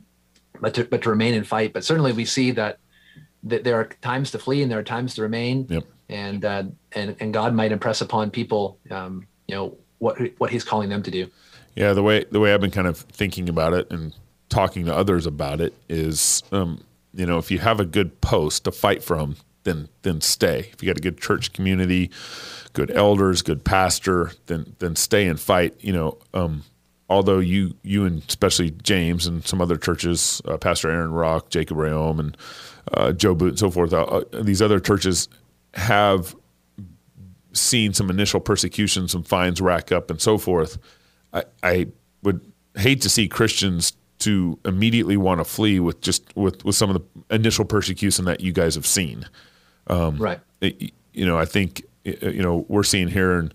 [0.61, 1.73] but to, but to remain and fight.
[1.73, 2.79] But certainly we see that
[3.43, 5.83] that there are times to flee and there are times to remain Yep.
[6.09, 6.63] and uh,
[6.93, 11.03] and and God might impress upon people, um, you know, what what He's calling them
[11.03, 11.27] to do.
[11.75, 14.13] Yeah, the way the way I've been kind of thinking about it and
[14.49, 18.65] talking to others about it is, um, you know, if you have a good post
[18.65, 20.69] to fight from, then then stay.
[20.71, 22.11] If you got a good church community,
[22.73, 25.75] good elders, good pastor, then then stay and fight.
[25.79, 26.63] You know, um,
[27.13, 31.77] although you you and especially James and some other churches, uh, Pastor Aaron Rock, Jacob
[31.77, 32.37] Reaume, and
[32.93, 35.29] uh, Joe Boot and so forth, uh, uh, these other churches
[35.75, 36.35] have
[37.53, 40.77] seen some initial persecution, some fines rack up, and so forth.
[41.33, 41.87] I, I
[42.23, 42.41] would
[42.75, 46.95] hate to see Christians to immediately want to flee with just with, with some of
[47.01, 49.25] the initial persecution that you guys have seen.
[49.87, 50.39] right.
[50.61, 53.51] It- you know, I think you know we're seeing here in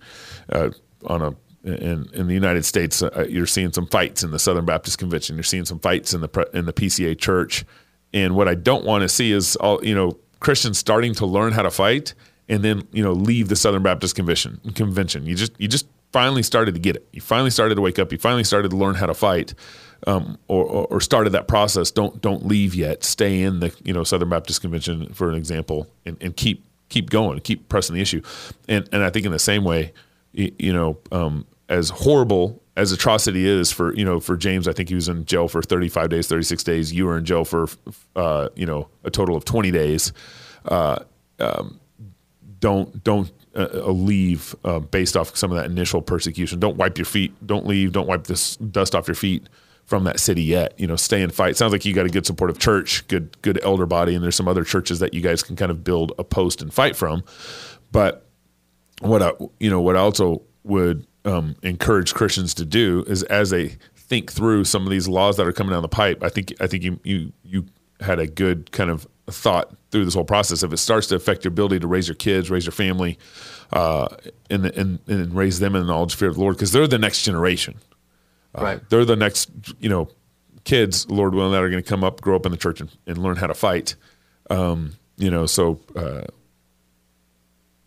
[0.53, 0.71] uh,
[1.07, 4.64] on a in in the United States, uh, you're seeing some fights in the Southern
[4.64, 5.37] Baptist Convention.
[5.37, 7.64] You're seeing some fights in the in the PCA Church,
[8.12, 11.53] and what I don't want to see is all you know Christians starting to learn
[11.53, 12.14] how to fight
[12.49, 14.61] and then you know leave the Southern Baptist Convention.
[14.75, 15.27] Convention.
[15.27, 17.07] You just you just finally started to get it.
[17.12, 18.12] You finally started to wake up.
[18.12, 19.55] You finally started to learn how to fight.
[20.07, 21.90] Um, or, or, or started that process.
[21.90, 23.03] Don't don't leave yet.
[23.03, 27.11] Stay in the you know Southern Baptist Convention for an example, and, and keep keep
[27.11, 28.23] going, keep pressing the issue.
[28.68, 29.92] And and I think in the same way,
[30.33, 34.88] you know, um, as horrible as atrocity is for you know for James, I think
[34.88, 36.93] he was in jail for 35 days, 36 days.
[36.93, 37.69] You were in jail for
[38.14, 40.12] uh, you know a total of 20 days.
[40.64, 41.01] Uh,
[41.41, 41.81] um,
[42.61, 46.61] don't don't uh, uh, leave uh, based off some of that initial persecution.
[46.61, 47.35] Don't wipe your feet.
[47.47, 47.93] Don't leave.
[47.93, 49.49] Don't wipe this dust off your feet
[49.85, 50.79] from that city yet.
[50.79, 51.57] You know, stay and fight.
[51.57, 54.49] Sounds like you got a good supportive church, good good elder body, and there's some
[54.49, 57.25] other churches that you guys can kind of build a post and fight from.
[57.91, 58.28] But
[59.00, 63.50] what I, you know, what I also would um, encourage Christians to do is as
[63.50, 66.22] they think through some of these laws that are coming down the pipe.
[66.22, 67.66] I think I think you you you
[68.00, 70.62] had a good kind of thought through this whole process.
[70.62, 73.18] If it starts to affect your ability to raise your kids, raise your family,
[73.72, 74.08] uh,
[74.50, 76.98] and, and and raise them in the knowledge fear of the Lord, because they're the
[76.98, 77.76] next generation.
[78.54, 78.80] Uh, right.
[78.88, 80.08] They're the next, you know,
[80.64, 82.90] kids, Lord willing, that are going to come up, grow up in the church, and,
[83.06, 83.94] and learn how to fight.
[84.48, 86.22] Um, you know, so uh,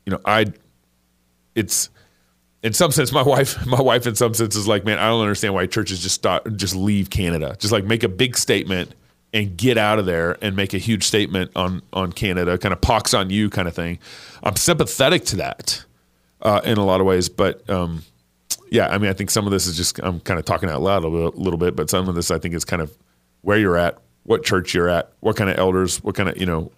[0.05, 0.45] you know, I,
[1.55, 1.89] it's
[2.63, 5.21] in some sense, my wife, my wife, in some sense, is like, man, I don't
[5.21, 8.93] understand why churches just start, just leave Canada, just like make a big statement
[9.33, 12.81] and get out of there and make a huge statement on on Canada, kind of
[12.81, 13.99] pox on you, kind of thing.
[14.43, 15.83] I'm sympathetic to that
[16.41, 18.03] uh, in a lot of ways, but um,
[18.69, 20.81] yeah, I mean, I think some of this is just I'm kind of talking out
[20.81, 22.95] loud a little, little bit, but some of this I think is kind of
[23.41, 26.45] where you're at, what church you're at, what kind of elders, what kind of you
[26.45, 26.71] know,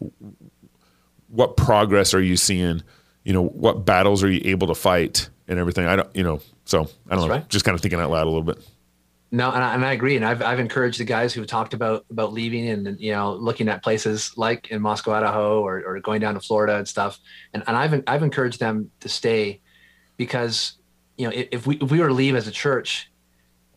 [1.30, 2.84] what progress are you seeing,
[3.24, 5.86] you know, what battles are you able to fight and everything.
[5.86, 7.50] I don't, you know, so I don't That's know, right.
[7.50, 8.58] just kind of thinking out loud a little bit.
[9.32, 10.16] No, and I, and I, agree.
[10.16, 13.34] And I've, I've encouraged the guys who have talked about, about leaving and, you know,
[13.34, 17.20] looking at places like in Moscow, Idaho, or, or going down to Florida and stuff.
[17.52, 19.60] And, and I've, I've encouraged them to stay
[20.18, 20.74] because,
[21.18, 23.12] you know, if we, if we were to leave as a church,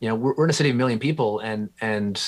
[0.00, 2.22] you know, we're, we're in a city of a million people and, and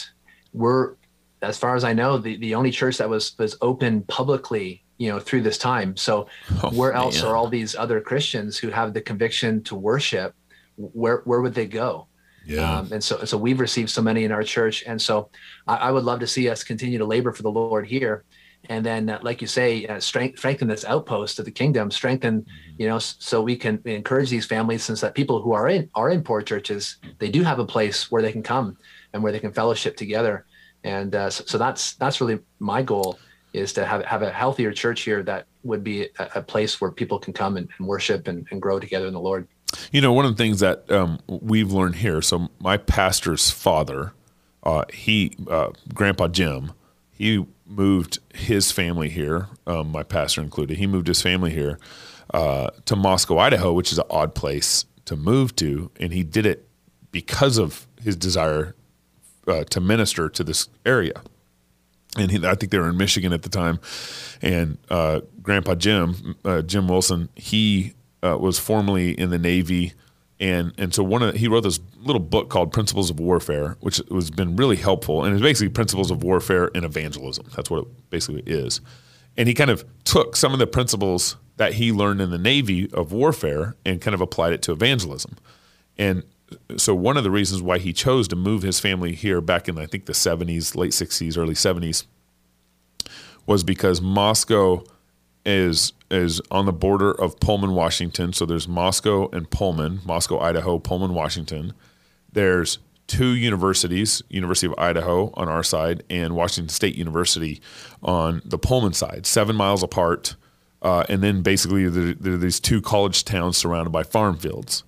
[0.54, 0.94] we're,
[1.42, 5.08] as far as I know, the, the only church that was, was open publicly you
[5.08, 5.96] know through this time.
[5.96, 6.28] So
[6.62, 7.30] oh, where else man.
[7.30, 10.34] are all these other christians who have the conviction to worship?
[10.76, 12.08] Where where would they go?
[12.44, 12.78] Yeah.
[12.78, 14.84] Um, and so so we've received so many in our church.
[14.87, 15.30] And so
[15.66, 18.24] I, I, would love to see us continue to labor for the lord here.
[18.70, 21.90] And then uh, like you say uh, strength, strengthen this outpost of the kingdom.
[21.90, 22.82] Strengthen mm-hmm.
[22.82, 26.11] you know so we can encourage these families since that people who are in are
[26.11, 28.76] in poor churches they do have a place where they can come
[29.12, 30.44] and where they can fellowship together.
[30.84, 33.18] And uh, so, so that's that's really my goal
[33.52, 36.90] is to have, have a healthier church here that would be a, a place where
[36.90, 39.48] people can come and, and worship and, and, grow together in the Lord.
[39.92, 42.22] You know, one of the things that um, we've learned here.
[42.22, 44.12] So my pastor's father,
[44.62, 46.72] uh, he, uh, Grandpa Jim,
[47.11, 49.48] he moved his family here.
[49.66, 50.78] Um, my pastor included.
[50.78, 51.78] He moved his family here
[52.32, 56.46] uh, to Moscow, Idaho, which is an odd place to move to, and he did
[56.46, 56.68] it
[57.11, 58.74] because of his desire
[59.46, 61.22] uh, to minister to this area
[62.16, 63.81] and he, I think they were in Michigan at the time.
[64.40, 69.92] And uh, Grandpa Jim, uh, Jim Wilson, he uh, was formerly in the Navy,
[70.40, 74.01] and and so one of he wrote this little book called Principles of Warfare, which
[74.11, 77.47] has been really helpful, and it's basically principles of warfare and evangelism.
[77.55, 78.81] That's what it basically is.
[79.37, 82.90] And he kind of took some of the principles that he learned in the Navy
[82.92, 85.37] of warfare and kind of applied it to evangelism.
[85.97, 86.25] And
[86.76, 89.78] so one of the reasons why he chose to move his family here back in
[89.78, 92.04] I think the 70s, late 60s, early 70s
[93.46, 94.84] was because Moscow
[95.44, 98.32] is is on the border of Pullman, Washington.
[98.32, 101.74] So there's Moscow and Pullman, Moscow, Idaho, Pullman, Washington.
[102.32, 107.61] There's two universities, University of Idaho on our side and Washington State University
[108.02, 110.37] on the Pullman side, 7 miles apart.
[110.80, 114.84] Uh, and then basically there, there are these two college towns surrounded by farm fields.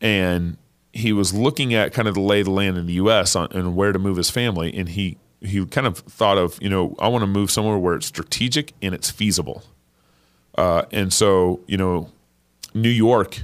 [0.00, 0.56] And
[0.92, 3.36] he was looking at kind of the lay of the land in the U.S.
[3.36, 6.68] On, and where to move his family, and he he kind of thought of you
[6.68, 9.62] know I want to move somewhere where it's strategic and it's feasible,
[10.56, 12.10] uh, and so you know
[12.74, 13.42] New York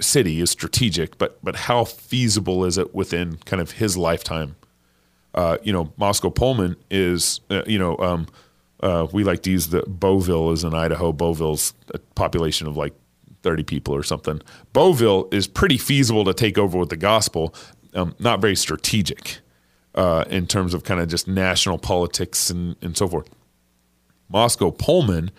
[0.00, 4.56] City is strategic, but but how feasible is it within kind of his lifetime?
[5.34, 8.26] Uh, you know, Moscow Pullman is uh, you know um,
[8.82, 11.12] uh, we like to use the Bovill is in Idaho.
[11.12, 12.92] Bovill's a population of like
[13.42, 14.40] 30 people or something.
[14.72, 17.54] Bovill is pretty feasible to take over with the gospel,
[17.94, 19.38] um, not very strategic
[19.94, 23.28] uh, in terms of kind of just national politics and, and so forth.
[24.28, 25.30] Moscow Pullman,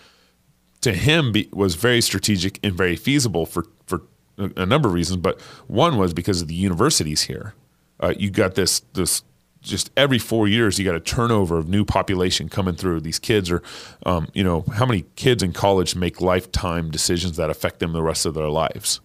[0.81, 4.01] to him, be, was very strategic and very feasible for, for
[4.37, 7.55] a number of reasons, but one was because of the universities here.
[7.99, 9.23] Uh, you got this this
[9.63, 12.99] just every four years you got a turnover of new population coming through.
[12.99, 13.63] These kids are,
[14.05, 18.03] um, you know, how many kids in college make lifetime decisions that affect them the
[18.03, 18.99] rest of their lives?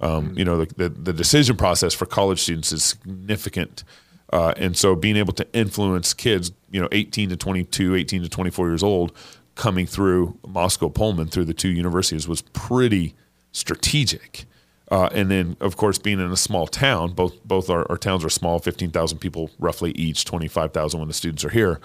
[0.00, 3.84] Um, you know, the, the, the decision process for college students is significant.
[4.32, 8.28] Uh, and so being able to influence kids, you know, 18 to 22, 18 to
[8.28, 9.12] 24 years old
[9.54, 13.14] coming through Moscow Pullman through the two universities was pretty
[13.52, 14.46] strategic.
[14.90, 18.24] Uh, and then, of course, being in a small town, both both our, our towns
[18.24, 21.80] are small, fifteen thousand people roughly each, twenty five thousand when the students are here.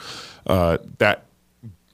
[0.48, 1.26] Uh, that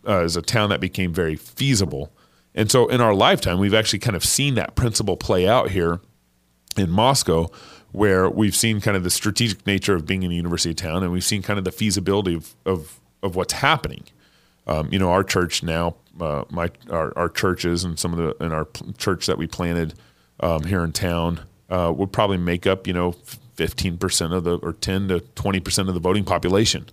[0.07, 2.13] uh, is a town that became very feasible,
[2.55, 5.99] and so in our lifetime, we've actually kind of seen that principle play out here
[6.77, 7.49] in Moscow,
[7.91, 11.11] where we've seen kind of the strategic nature of being in a university town, and
[11.11, 14.05] we've seen kind of the feasibility of of, of what's happening.
[14.65, 18.45] Um, you know, our church now, uh, my our, our churches and some of the
[18.45, 19.93] in our church that we planted
[20.41, 23.13] um, here in town uh, would probably make up you know
[23.55, 26.85] fifteen percent of the or ten to twenty percent of the voting population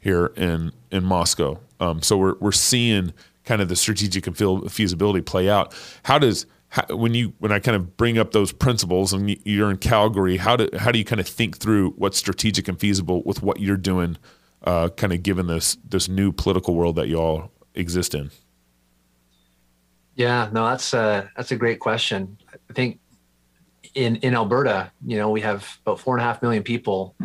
[0.00, 1.58] here in in Moscow.
[1.78, 3.12] Um, so we're we're seeing
[3.44, 5.74] kind of the strategic and feasibility play out.
[6.04, 9.70] How does how, when you when I kind of bring up those principles and you're
[9.70, 13.22] in Calgary, how do how do you kind of think through what's strategic and feasible
[13.24, 14.16] with what you're doing,
[14.64, 18.30] uh, kind of given this this new political world that you all exist in?
[20.20, 22.36] Yeah, no, that's a that's a great question.
[22.68, 23.00] I think
[23.94, 27.16] in in Alberta, you know, we have about four and a half million people,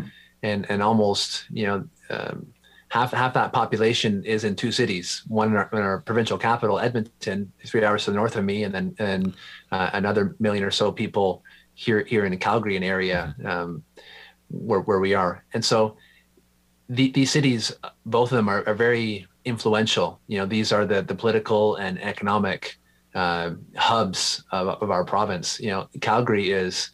[0.41, 2.47] and and almost you know um,
[2.87, 5.23] half half that population is in two cities.
[5.27, 8.63] One in our, in our, provincial capital, Edmonton, three hours to the north of me,
[8.63, 9.33] and then and
[9.73, 11.43] uh, another million or so people
[11.73, 13.83] here here in the Calgary area, um,
[14.47, 15.43] where where we are.
[15.53, 15.97] And so,
[16.87, 17.73] the, these cities,
[18.05, 20.21] both of them are, are, very influential.
[20.27, 22.77] You know, these are the the political and economic
[23.16, 25.59] uh, hubs of, of our province.
[25.59, 26.91] You know, Calgary is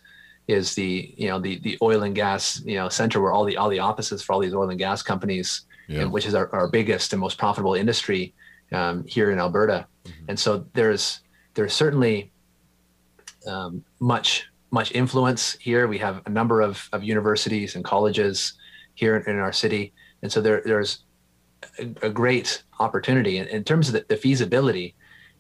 [0.48, 3.58] is the you know the the oil and gas you know center where all the
[3.58, 6.06] all the offices for all these oil and gas companies yeah.
[6.06, 8.34] which is our, our biggest and most profitable industry
[8.72, 9.88] um, here in Alberta.
[10.06, 10.26] Mm-hmm.
[10.30, 11.22] And so there's
[11.54, 12.32] there's certainly
[13.48, 15.88] um, much much influence here.
[15.88, 18.54] We have a number of, of universities and colleges
[18.94, 21.04] here in, in our city, and so there there's
[21.80, 23.38] a, a great opportunity.
[23.38, 24.96] in, in terms of the, the, feasibility,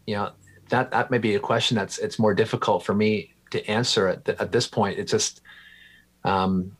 [0.06, 0.32] you know
[0.72, 4.26] that that may be a question that's it's more difficult for me to answer at,
[4.26, 4.98] the, at this point.
[4.98, 5.42] It's just
[6.24, 6.76] um,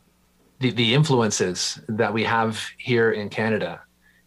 [0.58, 3.80] the, the influences that we have here in Canada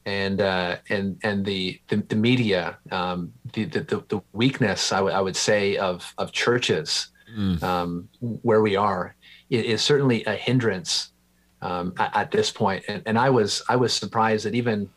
[0.05, 5.16] and uh, and and the the, the media, um, the, the the weakness I, w-
[5.16, 7.61] I would say of of churches mm.
[7.63, 9.16] um, where we are
[9.49, 11.11] is certainly a hindrance
[11.61, 12.84] um, at, at, this point.
[12.88, 14.89] And, and I was I was surprised that even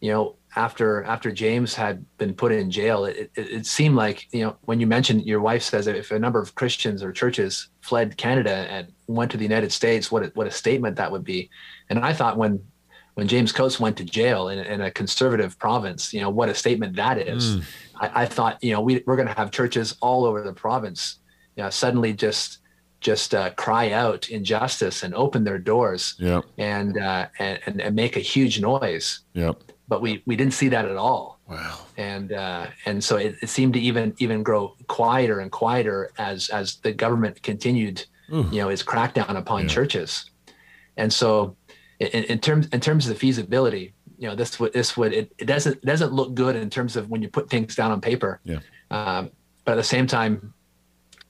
[0.00, 4.28] you know after after James had been put in jail, it, it, it, seemed like
[4.32, 7.68] you know when you mentioned your wife says if a number of Christians or churches
[7.80, 11.24] fled Canada and went to the United States, what a, what a statement that would
[11.24, 11.48] be.
[11.88, 12.62] And I thought when
[13.14, 16.54] when James Coates went to jail in, in a conservative province, you know what a
[16.54, 17.56] statement that is.
[17.56, 17.64] Mm.
[18.00, 21.18] I, I, thought you know we, we're going to have churches all over the province,
[21.56, 22.58] you know, suddenly just
[23.00, 26.44] just uh, cry out injustice and open their doors yep.
[26.58, 29.20] and, uh, and and make a huge noise.
[29.32, 31.38] Yep but we we didn't see that at all.
[31.46, 31.80] Wow.
[31.98, 36.48] And uh, and so it, it, seemed to even even grow quieter and quieter as
[36.48, 38.48] as the government continued, Ooh.
[38.50, 39.68] you know, its crackdown upon yeah.
[39.68, 40.30] churches.
[40.96, 41.58] And so,
[42.00, 45.30] in, in, terms in terms of the feasibility, you know, this would this would it,
[45.36, 48.00] it doesn't it doesn't look good in terms of when you put things down on
[48.00, 48.40] paper.
[48.44, 48.60] Yeah.
[48.90, 49.30] Um,
[49.66, 50.54] but at the same time,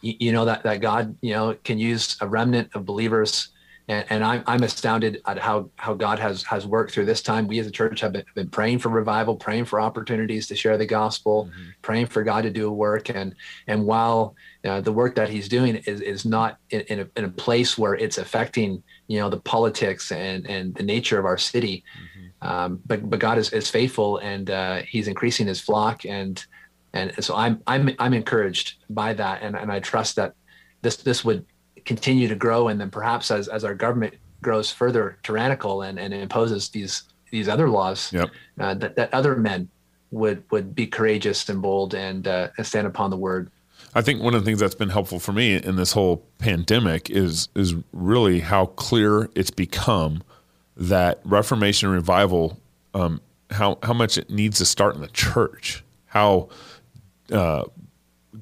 [0.02, 3.48] you, you know that that God you know can use a remnant of believers
[3.89, 7.49] and, and I'm, I'm astounded at how, how God has, has worked through this time.
[7.49, 10.78] We as a church have been, been praying for revival, praying for opportunities to share
[10.78, 11.70] the gospel, mm-hmm.
[11.83, 13.09] praying for God to do a work.
[13.09, 13.35] And,
[13.66, 17.24] and while uh, the work that he's doing is, is not in, in, a, in
[17.24, 21.39] a place where it's affecting, you know, the politics and, and the nature of our
[21.39, 22.49] city, mm-hmm.
[22.49, 26.05] um, but, but God is, is faithful and uh, he's increasing his flock.
[26.07, 26.45] And,
[26.93, 29.43] and so I'm, I'm, I'm encouraged by that.
[29.43, 30.35] And, and I trust that
[30.83, 31.47] this, this would
[31.85, 36.12] continue to grow and then perhaps as, as our government grows further tyrannical and, and
[36.12, 38.28] imposes these these other laws yep.
[38.61, 39.68] uh, that, that other men
[40.11, 43.51] would would be courageous and bold and, uh, stand upon the word
[43.95, 47.11] I think one of the things that's been helpful for me in this whole pandemic
[47.11, 50.22] is is really how clear it's become
[50.76, 52.59] that Reformation revival,
[52.95, 53.20] um,
[53.51, 56.49] how how much it needs to start in the church, how
[57.30, 57.64] uh,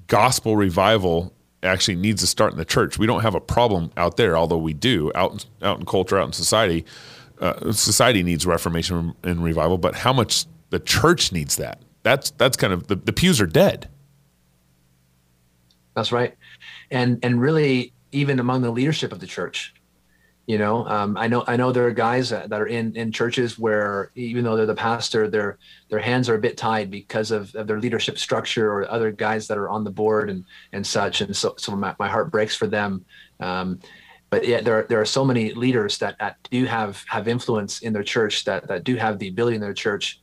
[0.07, 1.33] gospel revival
[1.63, 2.99] actually needs to start in the church.
[2.99, 6.27] We don't have a problem out there, although we do out out in culture, out
[6.27, 6.85] in society.
[7.41, 11.81] Uh, society needs reformation and revival, but how much the church needs that?
[12.03, 13.89] That's that's kind of the, the pews are dead.
[15.95, 16.37] That's right,
[16.91, 19.75] and and really even among the leadership of the church,
[20.47, 23.13] you know, um, I know I know there are guys that, that, are in in
[23.13, 25.59] churches where even though they're the pastor, their
[25.91, 29.47] their hands are a bit tied because of, of their leadership structure or other guys
[29.47, 31.21] that are on the board and and such.
[31.21, 33.05] And so so my, my heart breaks for them.
[33.39, 33.79] Um,
[34.31, 37.81] but yeah, there are, there are so many leaders that, that do have have influence
[37.81, 40.21] in their church that that do have the ability in their church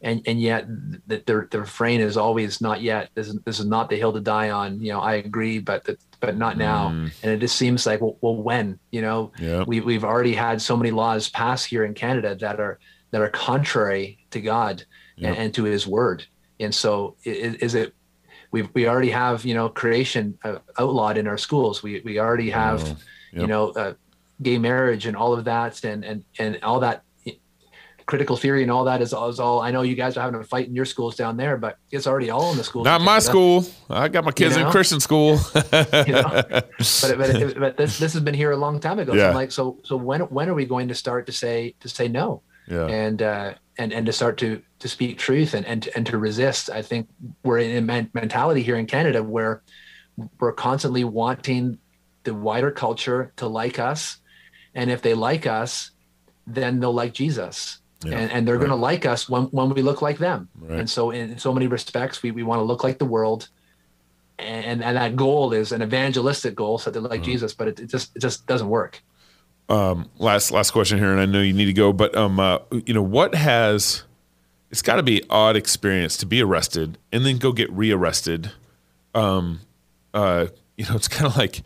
[0.00, 0.66] and and yet
[1.06, 3.10] the, their their refrain is always not yet.
[3.14, 4.80] This is, this is not the hill to die on.
[4.80, 6.90] You know, I agree, but the, but not now.
[6.90, 7.12] Mm.
[7.22, 8.78] And it just seems like, well, well when?
[8.90, 9.64] You know, yeah.
[9.66, 12.78] we we've already had so many laws passed here in Canada that are
[13.10, 14.84] that are contrary to God
[15.16, 16.26] and, and, to His Word.
[16.60, 17.94] And so, is, is it
[18.50, 21.82] we we already have you know creation uh, outlawed in our schools.
[21.82, 22.96] We we already have
[23.32, 23.42] Yep.
[23.42, 23.94] you know uh,
[24.42, 27.02] gay marriage and all of that and and and all that
[28.08, 30.42] critical theory and all that is, is all I know you guys are having a
[30.42, 32.86] fight in your schools down there, but it's already all in the schools.
[32.86, 33.66] Not my school.
[33.88, 34.70] I got my kids You in?
[34.72, 35.38] Christian school.
[36.08, 36.42] You know?
[36.48, 39.14] but but, but this this has been here a long time ago.
[39.14, 41.88] So I'm like, so so when when are we going to start to say to
[41.88, 42.42] say no?
[42.68, 42.86] yeah.
[42.86, 46.18] and uh, and and to start to to speak truth and and to, and to
[46.18, 46.70] resist.
[46.70, 47.08] I think
[47.42, 49.62] we're in a men- mentality here in Canada where
[50.38, 51.78] we're constantly wanting
[52.24, 54.18] the wider culture to like us,
[54.74, 55.90] and if they like us,
[56.46, 57.78] then they'll like Jesus.
[58.04, 58.60] Yeah, and, and they're right.
[58.68, 60.48] going to like us when, when we look like them.
[60.60, 60.78] Right.
[60.80, 63.48] And so, in so many respects, we, we want to look like the world,
[64.38, 67.24] and and that goal is an evangelistic goal, so they like Uh-huh.
[67.24, 69.02] Jesus, but it, it just it just doesn't work.
[69.68, 72.58] um, last last question here, and I know you need to go, but um, uh,
[72.86, 74.04] you know what has
[74.70, 78.52] it's got to be odd experience to be arrested and then go get rearrested.
[79.14, 79.60] Um,
[80.14, 80.46] uh,
[80.76, 81.62] you know, it's kind of like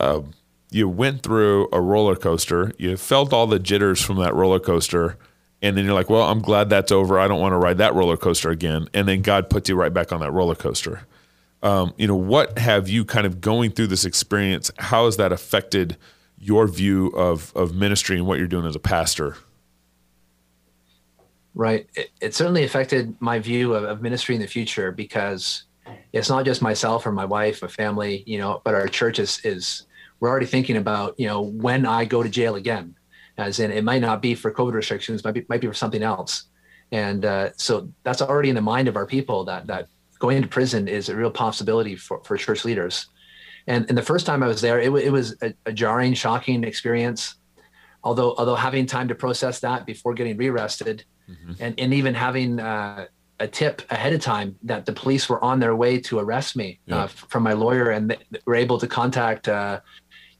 [0.00, 0.22] uh,
[0.70, 5.16] you went through a roller coaster, you felt all the jitters from that roller coaster,
[5.62, 7.18] and then you're like, well, I'm glad that's over.
[7.18, 8.88] I don't want to ride that roller coaster again.
[8.94, 11.06] And then God puts you right back on that roller coaster.
[11.62, 14.70] Um, you know, what have you kind of going through this experience?
[14.78, 15.96] How has that affected
[16.38, 19.36] your view of of ministry and what you're doing as a pastor?
[21.54, 21.88] Right.
[21.96, 25.64] It, it certainly affected my view of, of ministry in the future because
[26.12, 29.40] it's not just myself or my wife, or family, you know, but our church is,
[29.44, 29.86] is
[30.20, 32.94] we're already thinking about, you know, when I go to jail again,
[33.38, 36.02] as in it might not be for COVID restrictions, might be, might be for something
[36.02, 36.44] else.
[36.92, 40.48] And uh, so that's already in the mind of our people that, that going into
[40.48, 43.06] prison is a real possibility for, for church leaders.
[43.66, 46.64] And, and the first time I was there, it, it was a, a jarring, shocking
[46.64, 47.36] experience.
[48.04, 51.04] Although, although having time to process that before getting rearrested,
[51.60, 53.06] and, and even having uh,
[53.38, 56.78] a tip ahead of time that the police were on their way to arrest me
[56.86, 57.04] Yeah.
[57.04, 58.16] uh, from my lawyer, and they
[58.46, 59.80] were able to contact, uh,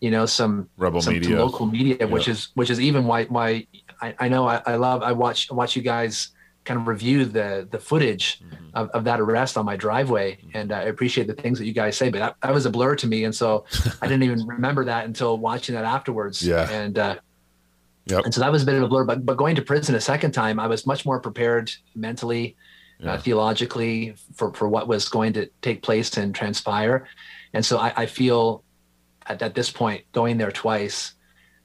[0.01, 1.39] you know, some Rebel some, media.
[1.45, 3.67] local media, which is which is even why why
[4.01, 6.31] I, I know I, I love I watch watch you guys
[6.65, 8.77] kind of review the the footage Mm-hmm.
[8.77, 11.97] of, of that arrest on my driveway, and I appreciate the things that you guys
[11.97, 13.65] say, but that, that was a blur to me, and so
[14.03, 16.47] I didn't even remember that until watching that afterwards.
[16.47, 16.71] Yeah.
[16.71, 16.99] and.
[16.99, 17.17] Uh,
[18.11, 18.25] Yep.
[18.25, 19.05] and so that was a bit of a blur.
[19.05, 22.57] But but going to prison a second time, I was much more prepared mentally,
[22.99, 23.13] Yeah.
[23.13, 27.07] uh, theologically for for what was going to take place and transpire.
[27.53, 28.65] And so I, I feel
[29.29, 31.15] at, at this point, going there twice,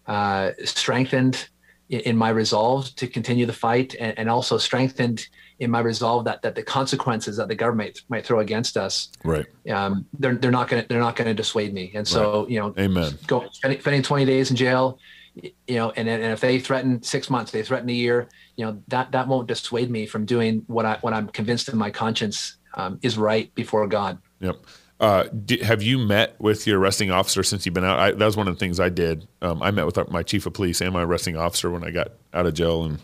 [0.08, 1.48] uh, strengthened
[1.90, 5.28] in, in my resolve to continue the fight, and, and also strengthened
[5.60, 9.46] in my resolve that that the consequences that the government might throw against us, Right.
[9.70, 11.92] um, they're they're not going to they're not to dissuade me.
[11.96, 13.18] And so you know, Amen.
[13.28, 15.00] go spending, spending 20 days in jail
[15.36, 18.80] you know and, and if they threaten six months they threaten a year you know
[18.88, 22.58] that that won't dissuade me from doing what i what i'm convinced in my conscience
[22.76, 24.58] um, is right before god Yep.
[25.04, 28.00] Uh, di have you met with your arresting officer since you've been out?
[28.00, 29.28] I, that was one of the things I did.
[29.42, 32.14] Um, I met with my chief of police and my arresting officer when I got
[32.34, 33.00] out of jail, and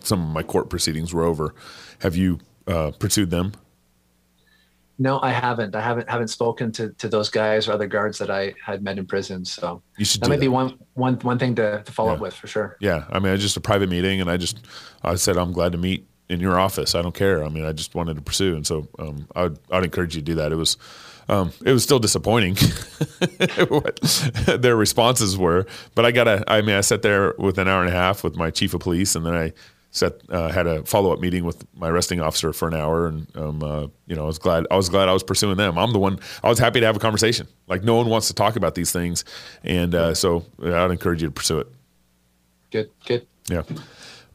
[0.00, 1.54] some of my court proceedings were over.
[2.00, 3.52] Have you uh, pursued them?
[5.02, 8.30] no i haven't i haven't haven't spoken to to those guys or other guards that
[8.30, 10.40] i had met in prison so You should that might that.
[10.42, 13.32] be one one one thing to, to follow up with for sure Yeah, I mean,
[13.32, 14.58] it's just a private meeting, and I just
[15.02, 16.94] I said I'm glad to meet in your office.
[16.94, 17.44] I don't care.
[17.44, 20.24] I mean, I just wanted to pursue, and so um, I'd I'd encourage you to
[20.24, 20.52] do that.
[20.52, 20.76] It was
[21.28, 22.56] um, it was still disappointing
[23.68, 24.00] what
[24.46, 26.44] their responses were, but I got a.
[26.46, 28.80] I mean, I sat there with an hour and a half with my chief of
[28.80, 29.52] police, and then I
[29.90, 33.36] set uh, had a follow up meeting with my arresting officer for an hour, and
[33.36, 35.78] um, uh, you know, I was glad I was glad I was pursuing them.
[35.78, 36.20] I'm the one.
[36.44, 37.48] I was happy to have a conversation.
[37.66, 39.24] Like no one wants to talk about these things,
[39.64, 41.66] and uh, so I'd encourage you to pursue it.
[42.70, 43.62] good good Yeah.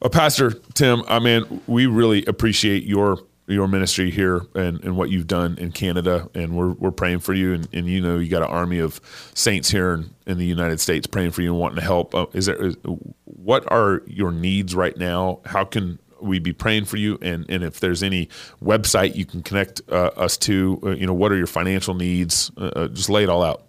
[0.02, 5.12] Uh, Pastor Tim, I mean, we really appreciate your your ministry here and, and what
[5.12, 7.54] you've done in Canada, and we're we're praying for you.
[7.54, 9.00] And, and you know, you got an army of
[9.34, 12.16] saints here in, in the United States praying for you and wanting to help.
[12.16, 12.76] Uh, is there is,
[13.26, 15.39] what are your needs right now?
[15.46, 17.20] How can we be praying for you?
[17.22, 18.30] And and if there's any
[18.64, 22.52] website you can connect uh, us to, uh, you know, what are your financial needs?
[22.58, 23.64] Uh, uh, just lay it all out.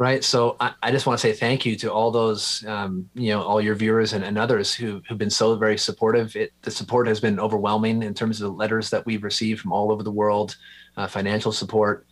[0.00, 0.24] Right.
[0.24, 3.42] So I, I just want to say thank you to all those, um, you know,
[3.42, 6.34] all your viewers and, and others who, who've been so very supportive.
[6.36, 9.72] It, the support has been overwhelming in terms of the letters that we've received from
[9.72, 10.56] all over the world,
[10.96, 12.06] uh, financial support.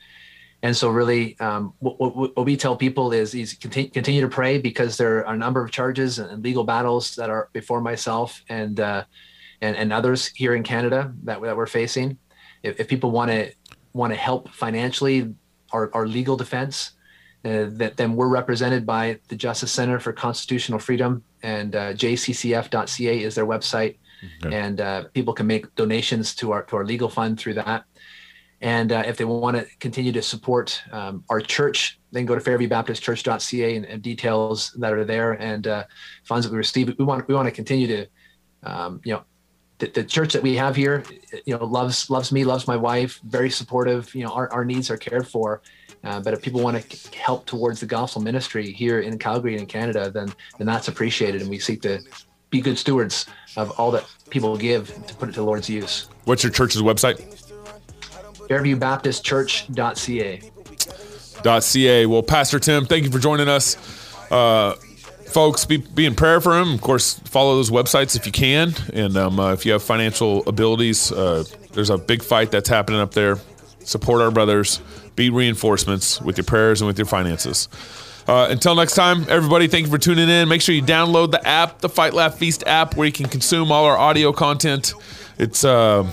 [0.63, 4.29] And so really um, what, what, what we tell people is, is continue, continue to
[4.29, 8.45] pray because there are a number of charges and legal battles that are before myself
[8.51, 9.05] and, uh,
[9.63, 12.19] and, and others here in Canada that, that we're facing.
[12.63, 13.51] If, if people want to
[13.95, 15.33] want to help financially,
[15.73, 16.93] our, our legal defense,
[17.49, 23.23] uh, that then we're represented by the Justice Center for Constitutional Freedom and uh, jccf.ca
[23.23, 23.97] is their website,
[24.43, 24.57] Okay.
[24.57, 27.85] and uh, people can make donations to our to our legal fund through that.
[28.61, 32.41] And uh, if they want to continue to support um, our church, then go to
[32.41, 35.85] fairviewbaptistchurch.ca and, and details that are there and uh,
[36.25, 36.93] funds that we receive.
[36.99, 38.07] We want we want to continue to,
[38.65, 39.23] um, you know,
[39.79, 41.05] the, the, church that we have here,
[41.45, 44.13] you know, loves loves me, loves my wife, very supportive.
[44.13, 45.63] You know, our, our needs are cared for.
[46.05, 49.63] Uh, but if people want to help towards the gospel ministry here in Calgary and
[49.63, 52.01] in Canada, then then that's appreciated, and we seek to
[52.51, 53.27] be good stewards
[53.57, 56.09] of all that people give to put it to the Lord's use.
[56.25, 57.19] What's your church's website?
[58.49, 60.51] FairviewBaptistChurch.ca.
[61.61, 62.07] .ca.
[62.07, 63.77] Well, Pastor Tim, thank you for joining us.
[64.31, 64.75] Uh,
[65.27, 66.75] folks, be, be in prayer for him.
[66.75, 68.75] Of course, follow those websites if you can.
[68.93, 73.01] And um, uh, if you have financial abilities, uh, there's a big fight that's happening
[73.01, 73.39] up there.
[73.85, 74.81] Support our brothers.
[75.19, 77.69] Be reinforcements with your prayers and with your finances.
[78.29, 80.49] Uh, until next time, everybody, thank you for tuning in.
[80.49, 83.73] Make sure you download the app, the Fight Laugh Feast app, where you can consume
[83.73, 84.95] all our audio content.
[85.37, 86.07] It's uh,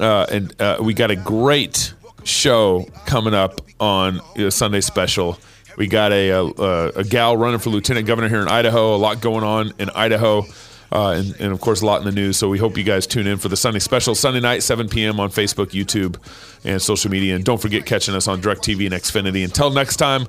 [0.00, 1.92] uh, and uh, we got a great
[2.24, 5.38] show coming up on Sunday special.
[5.76, 8.94] We got a, a, a gal running for lieutenant governor here in Idaho.
[8.94, 10.46] A lot going on in Idaho.
[10.92, 12.36] Uh, and, and, of course, a lot in the news.
[12.36, 15.18] So we hope you guys tune in for the Sunday special, Sunday night, 7 p.m.
[15.18, 16.16] on Facebook, YouTube,
[16.64, 17.34] and social media.
[17.34, 19.44] And don't forget catching us on DirecTV and Xfinity.
[19.44, 20.26] Until next time,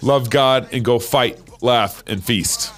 [0.00, 2.72] love God and go fight, laugh, and feast.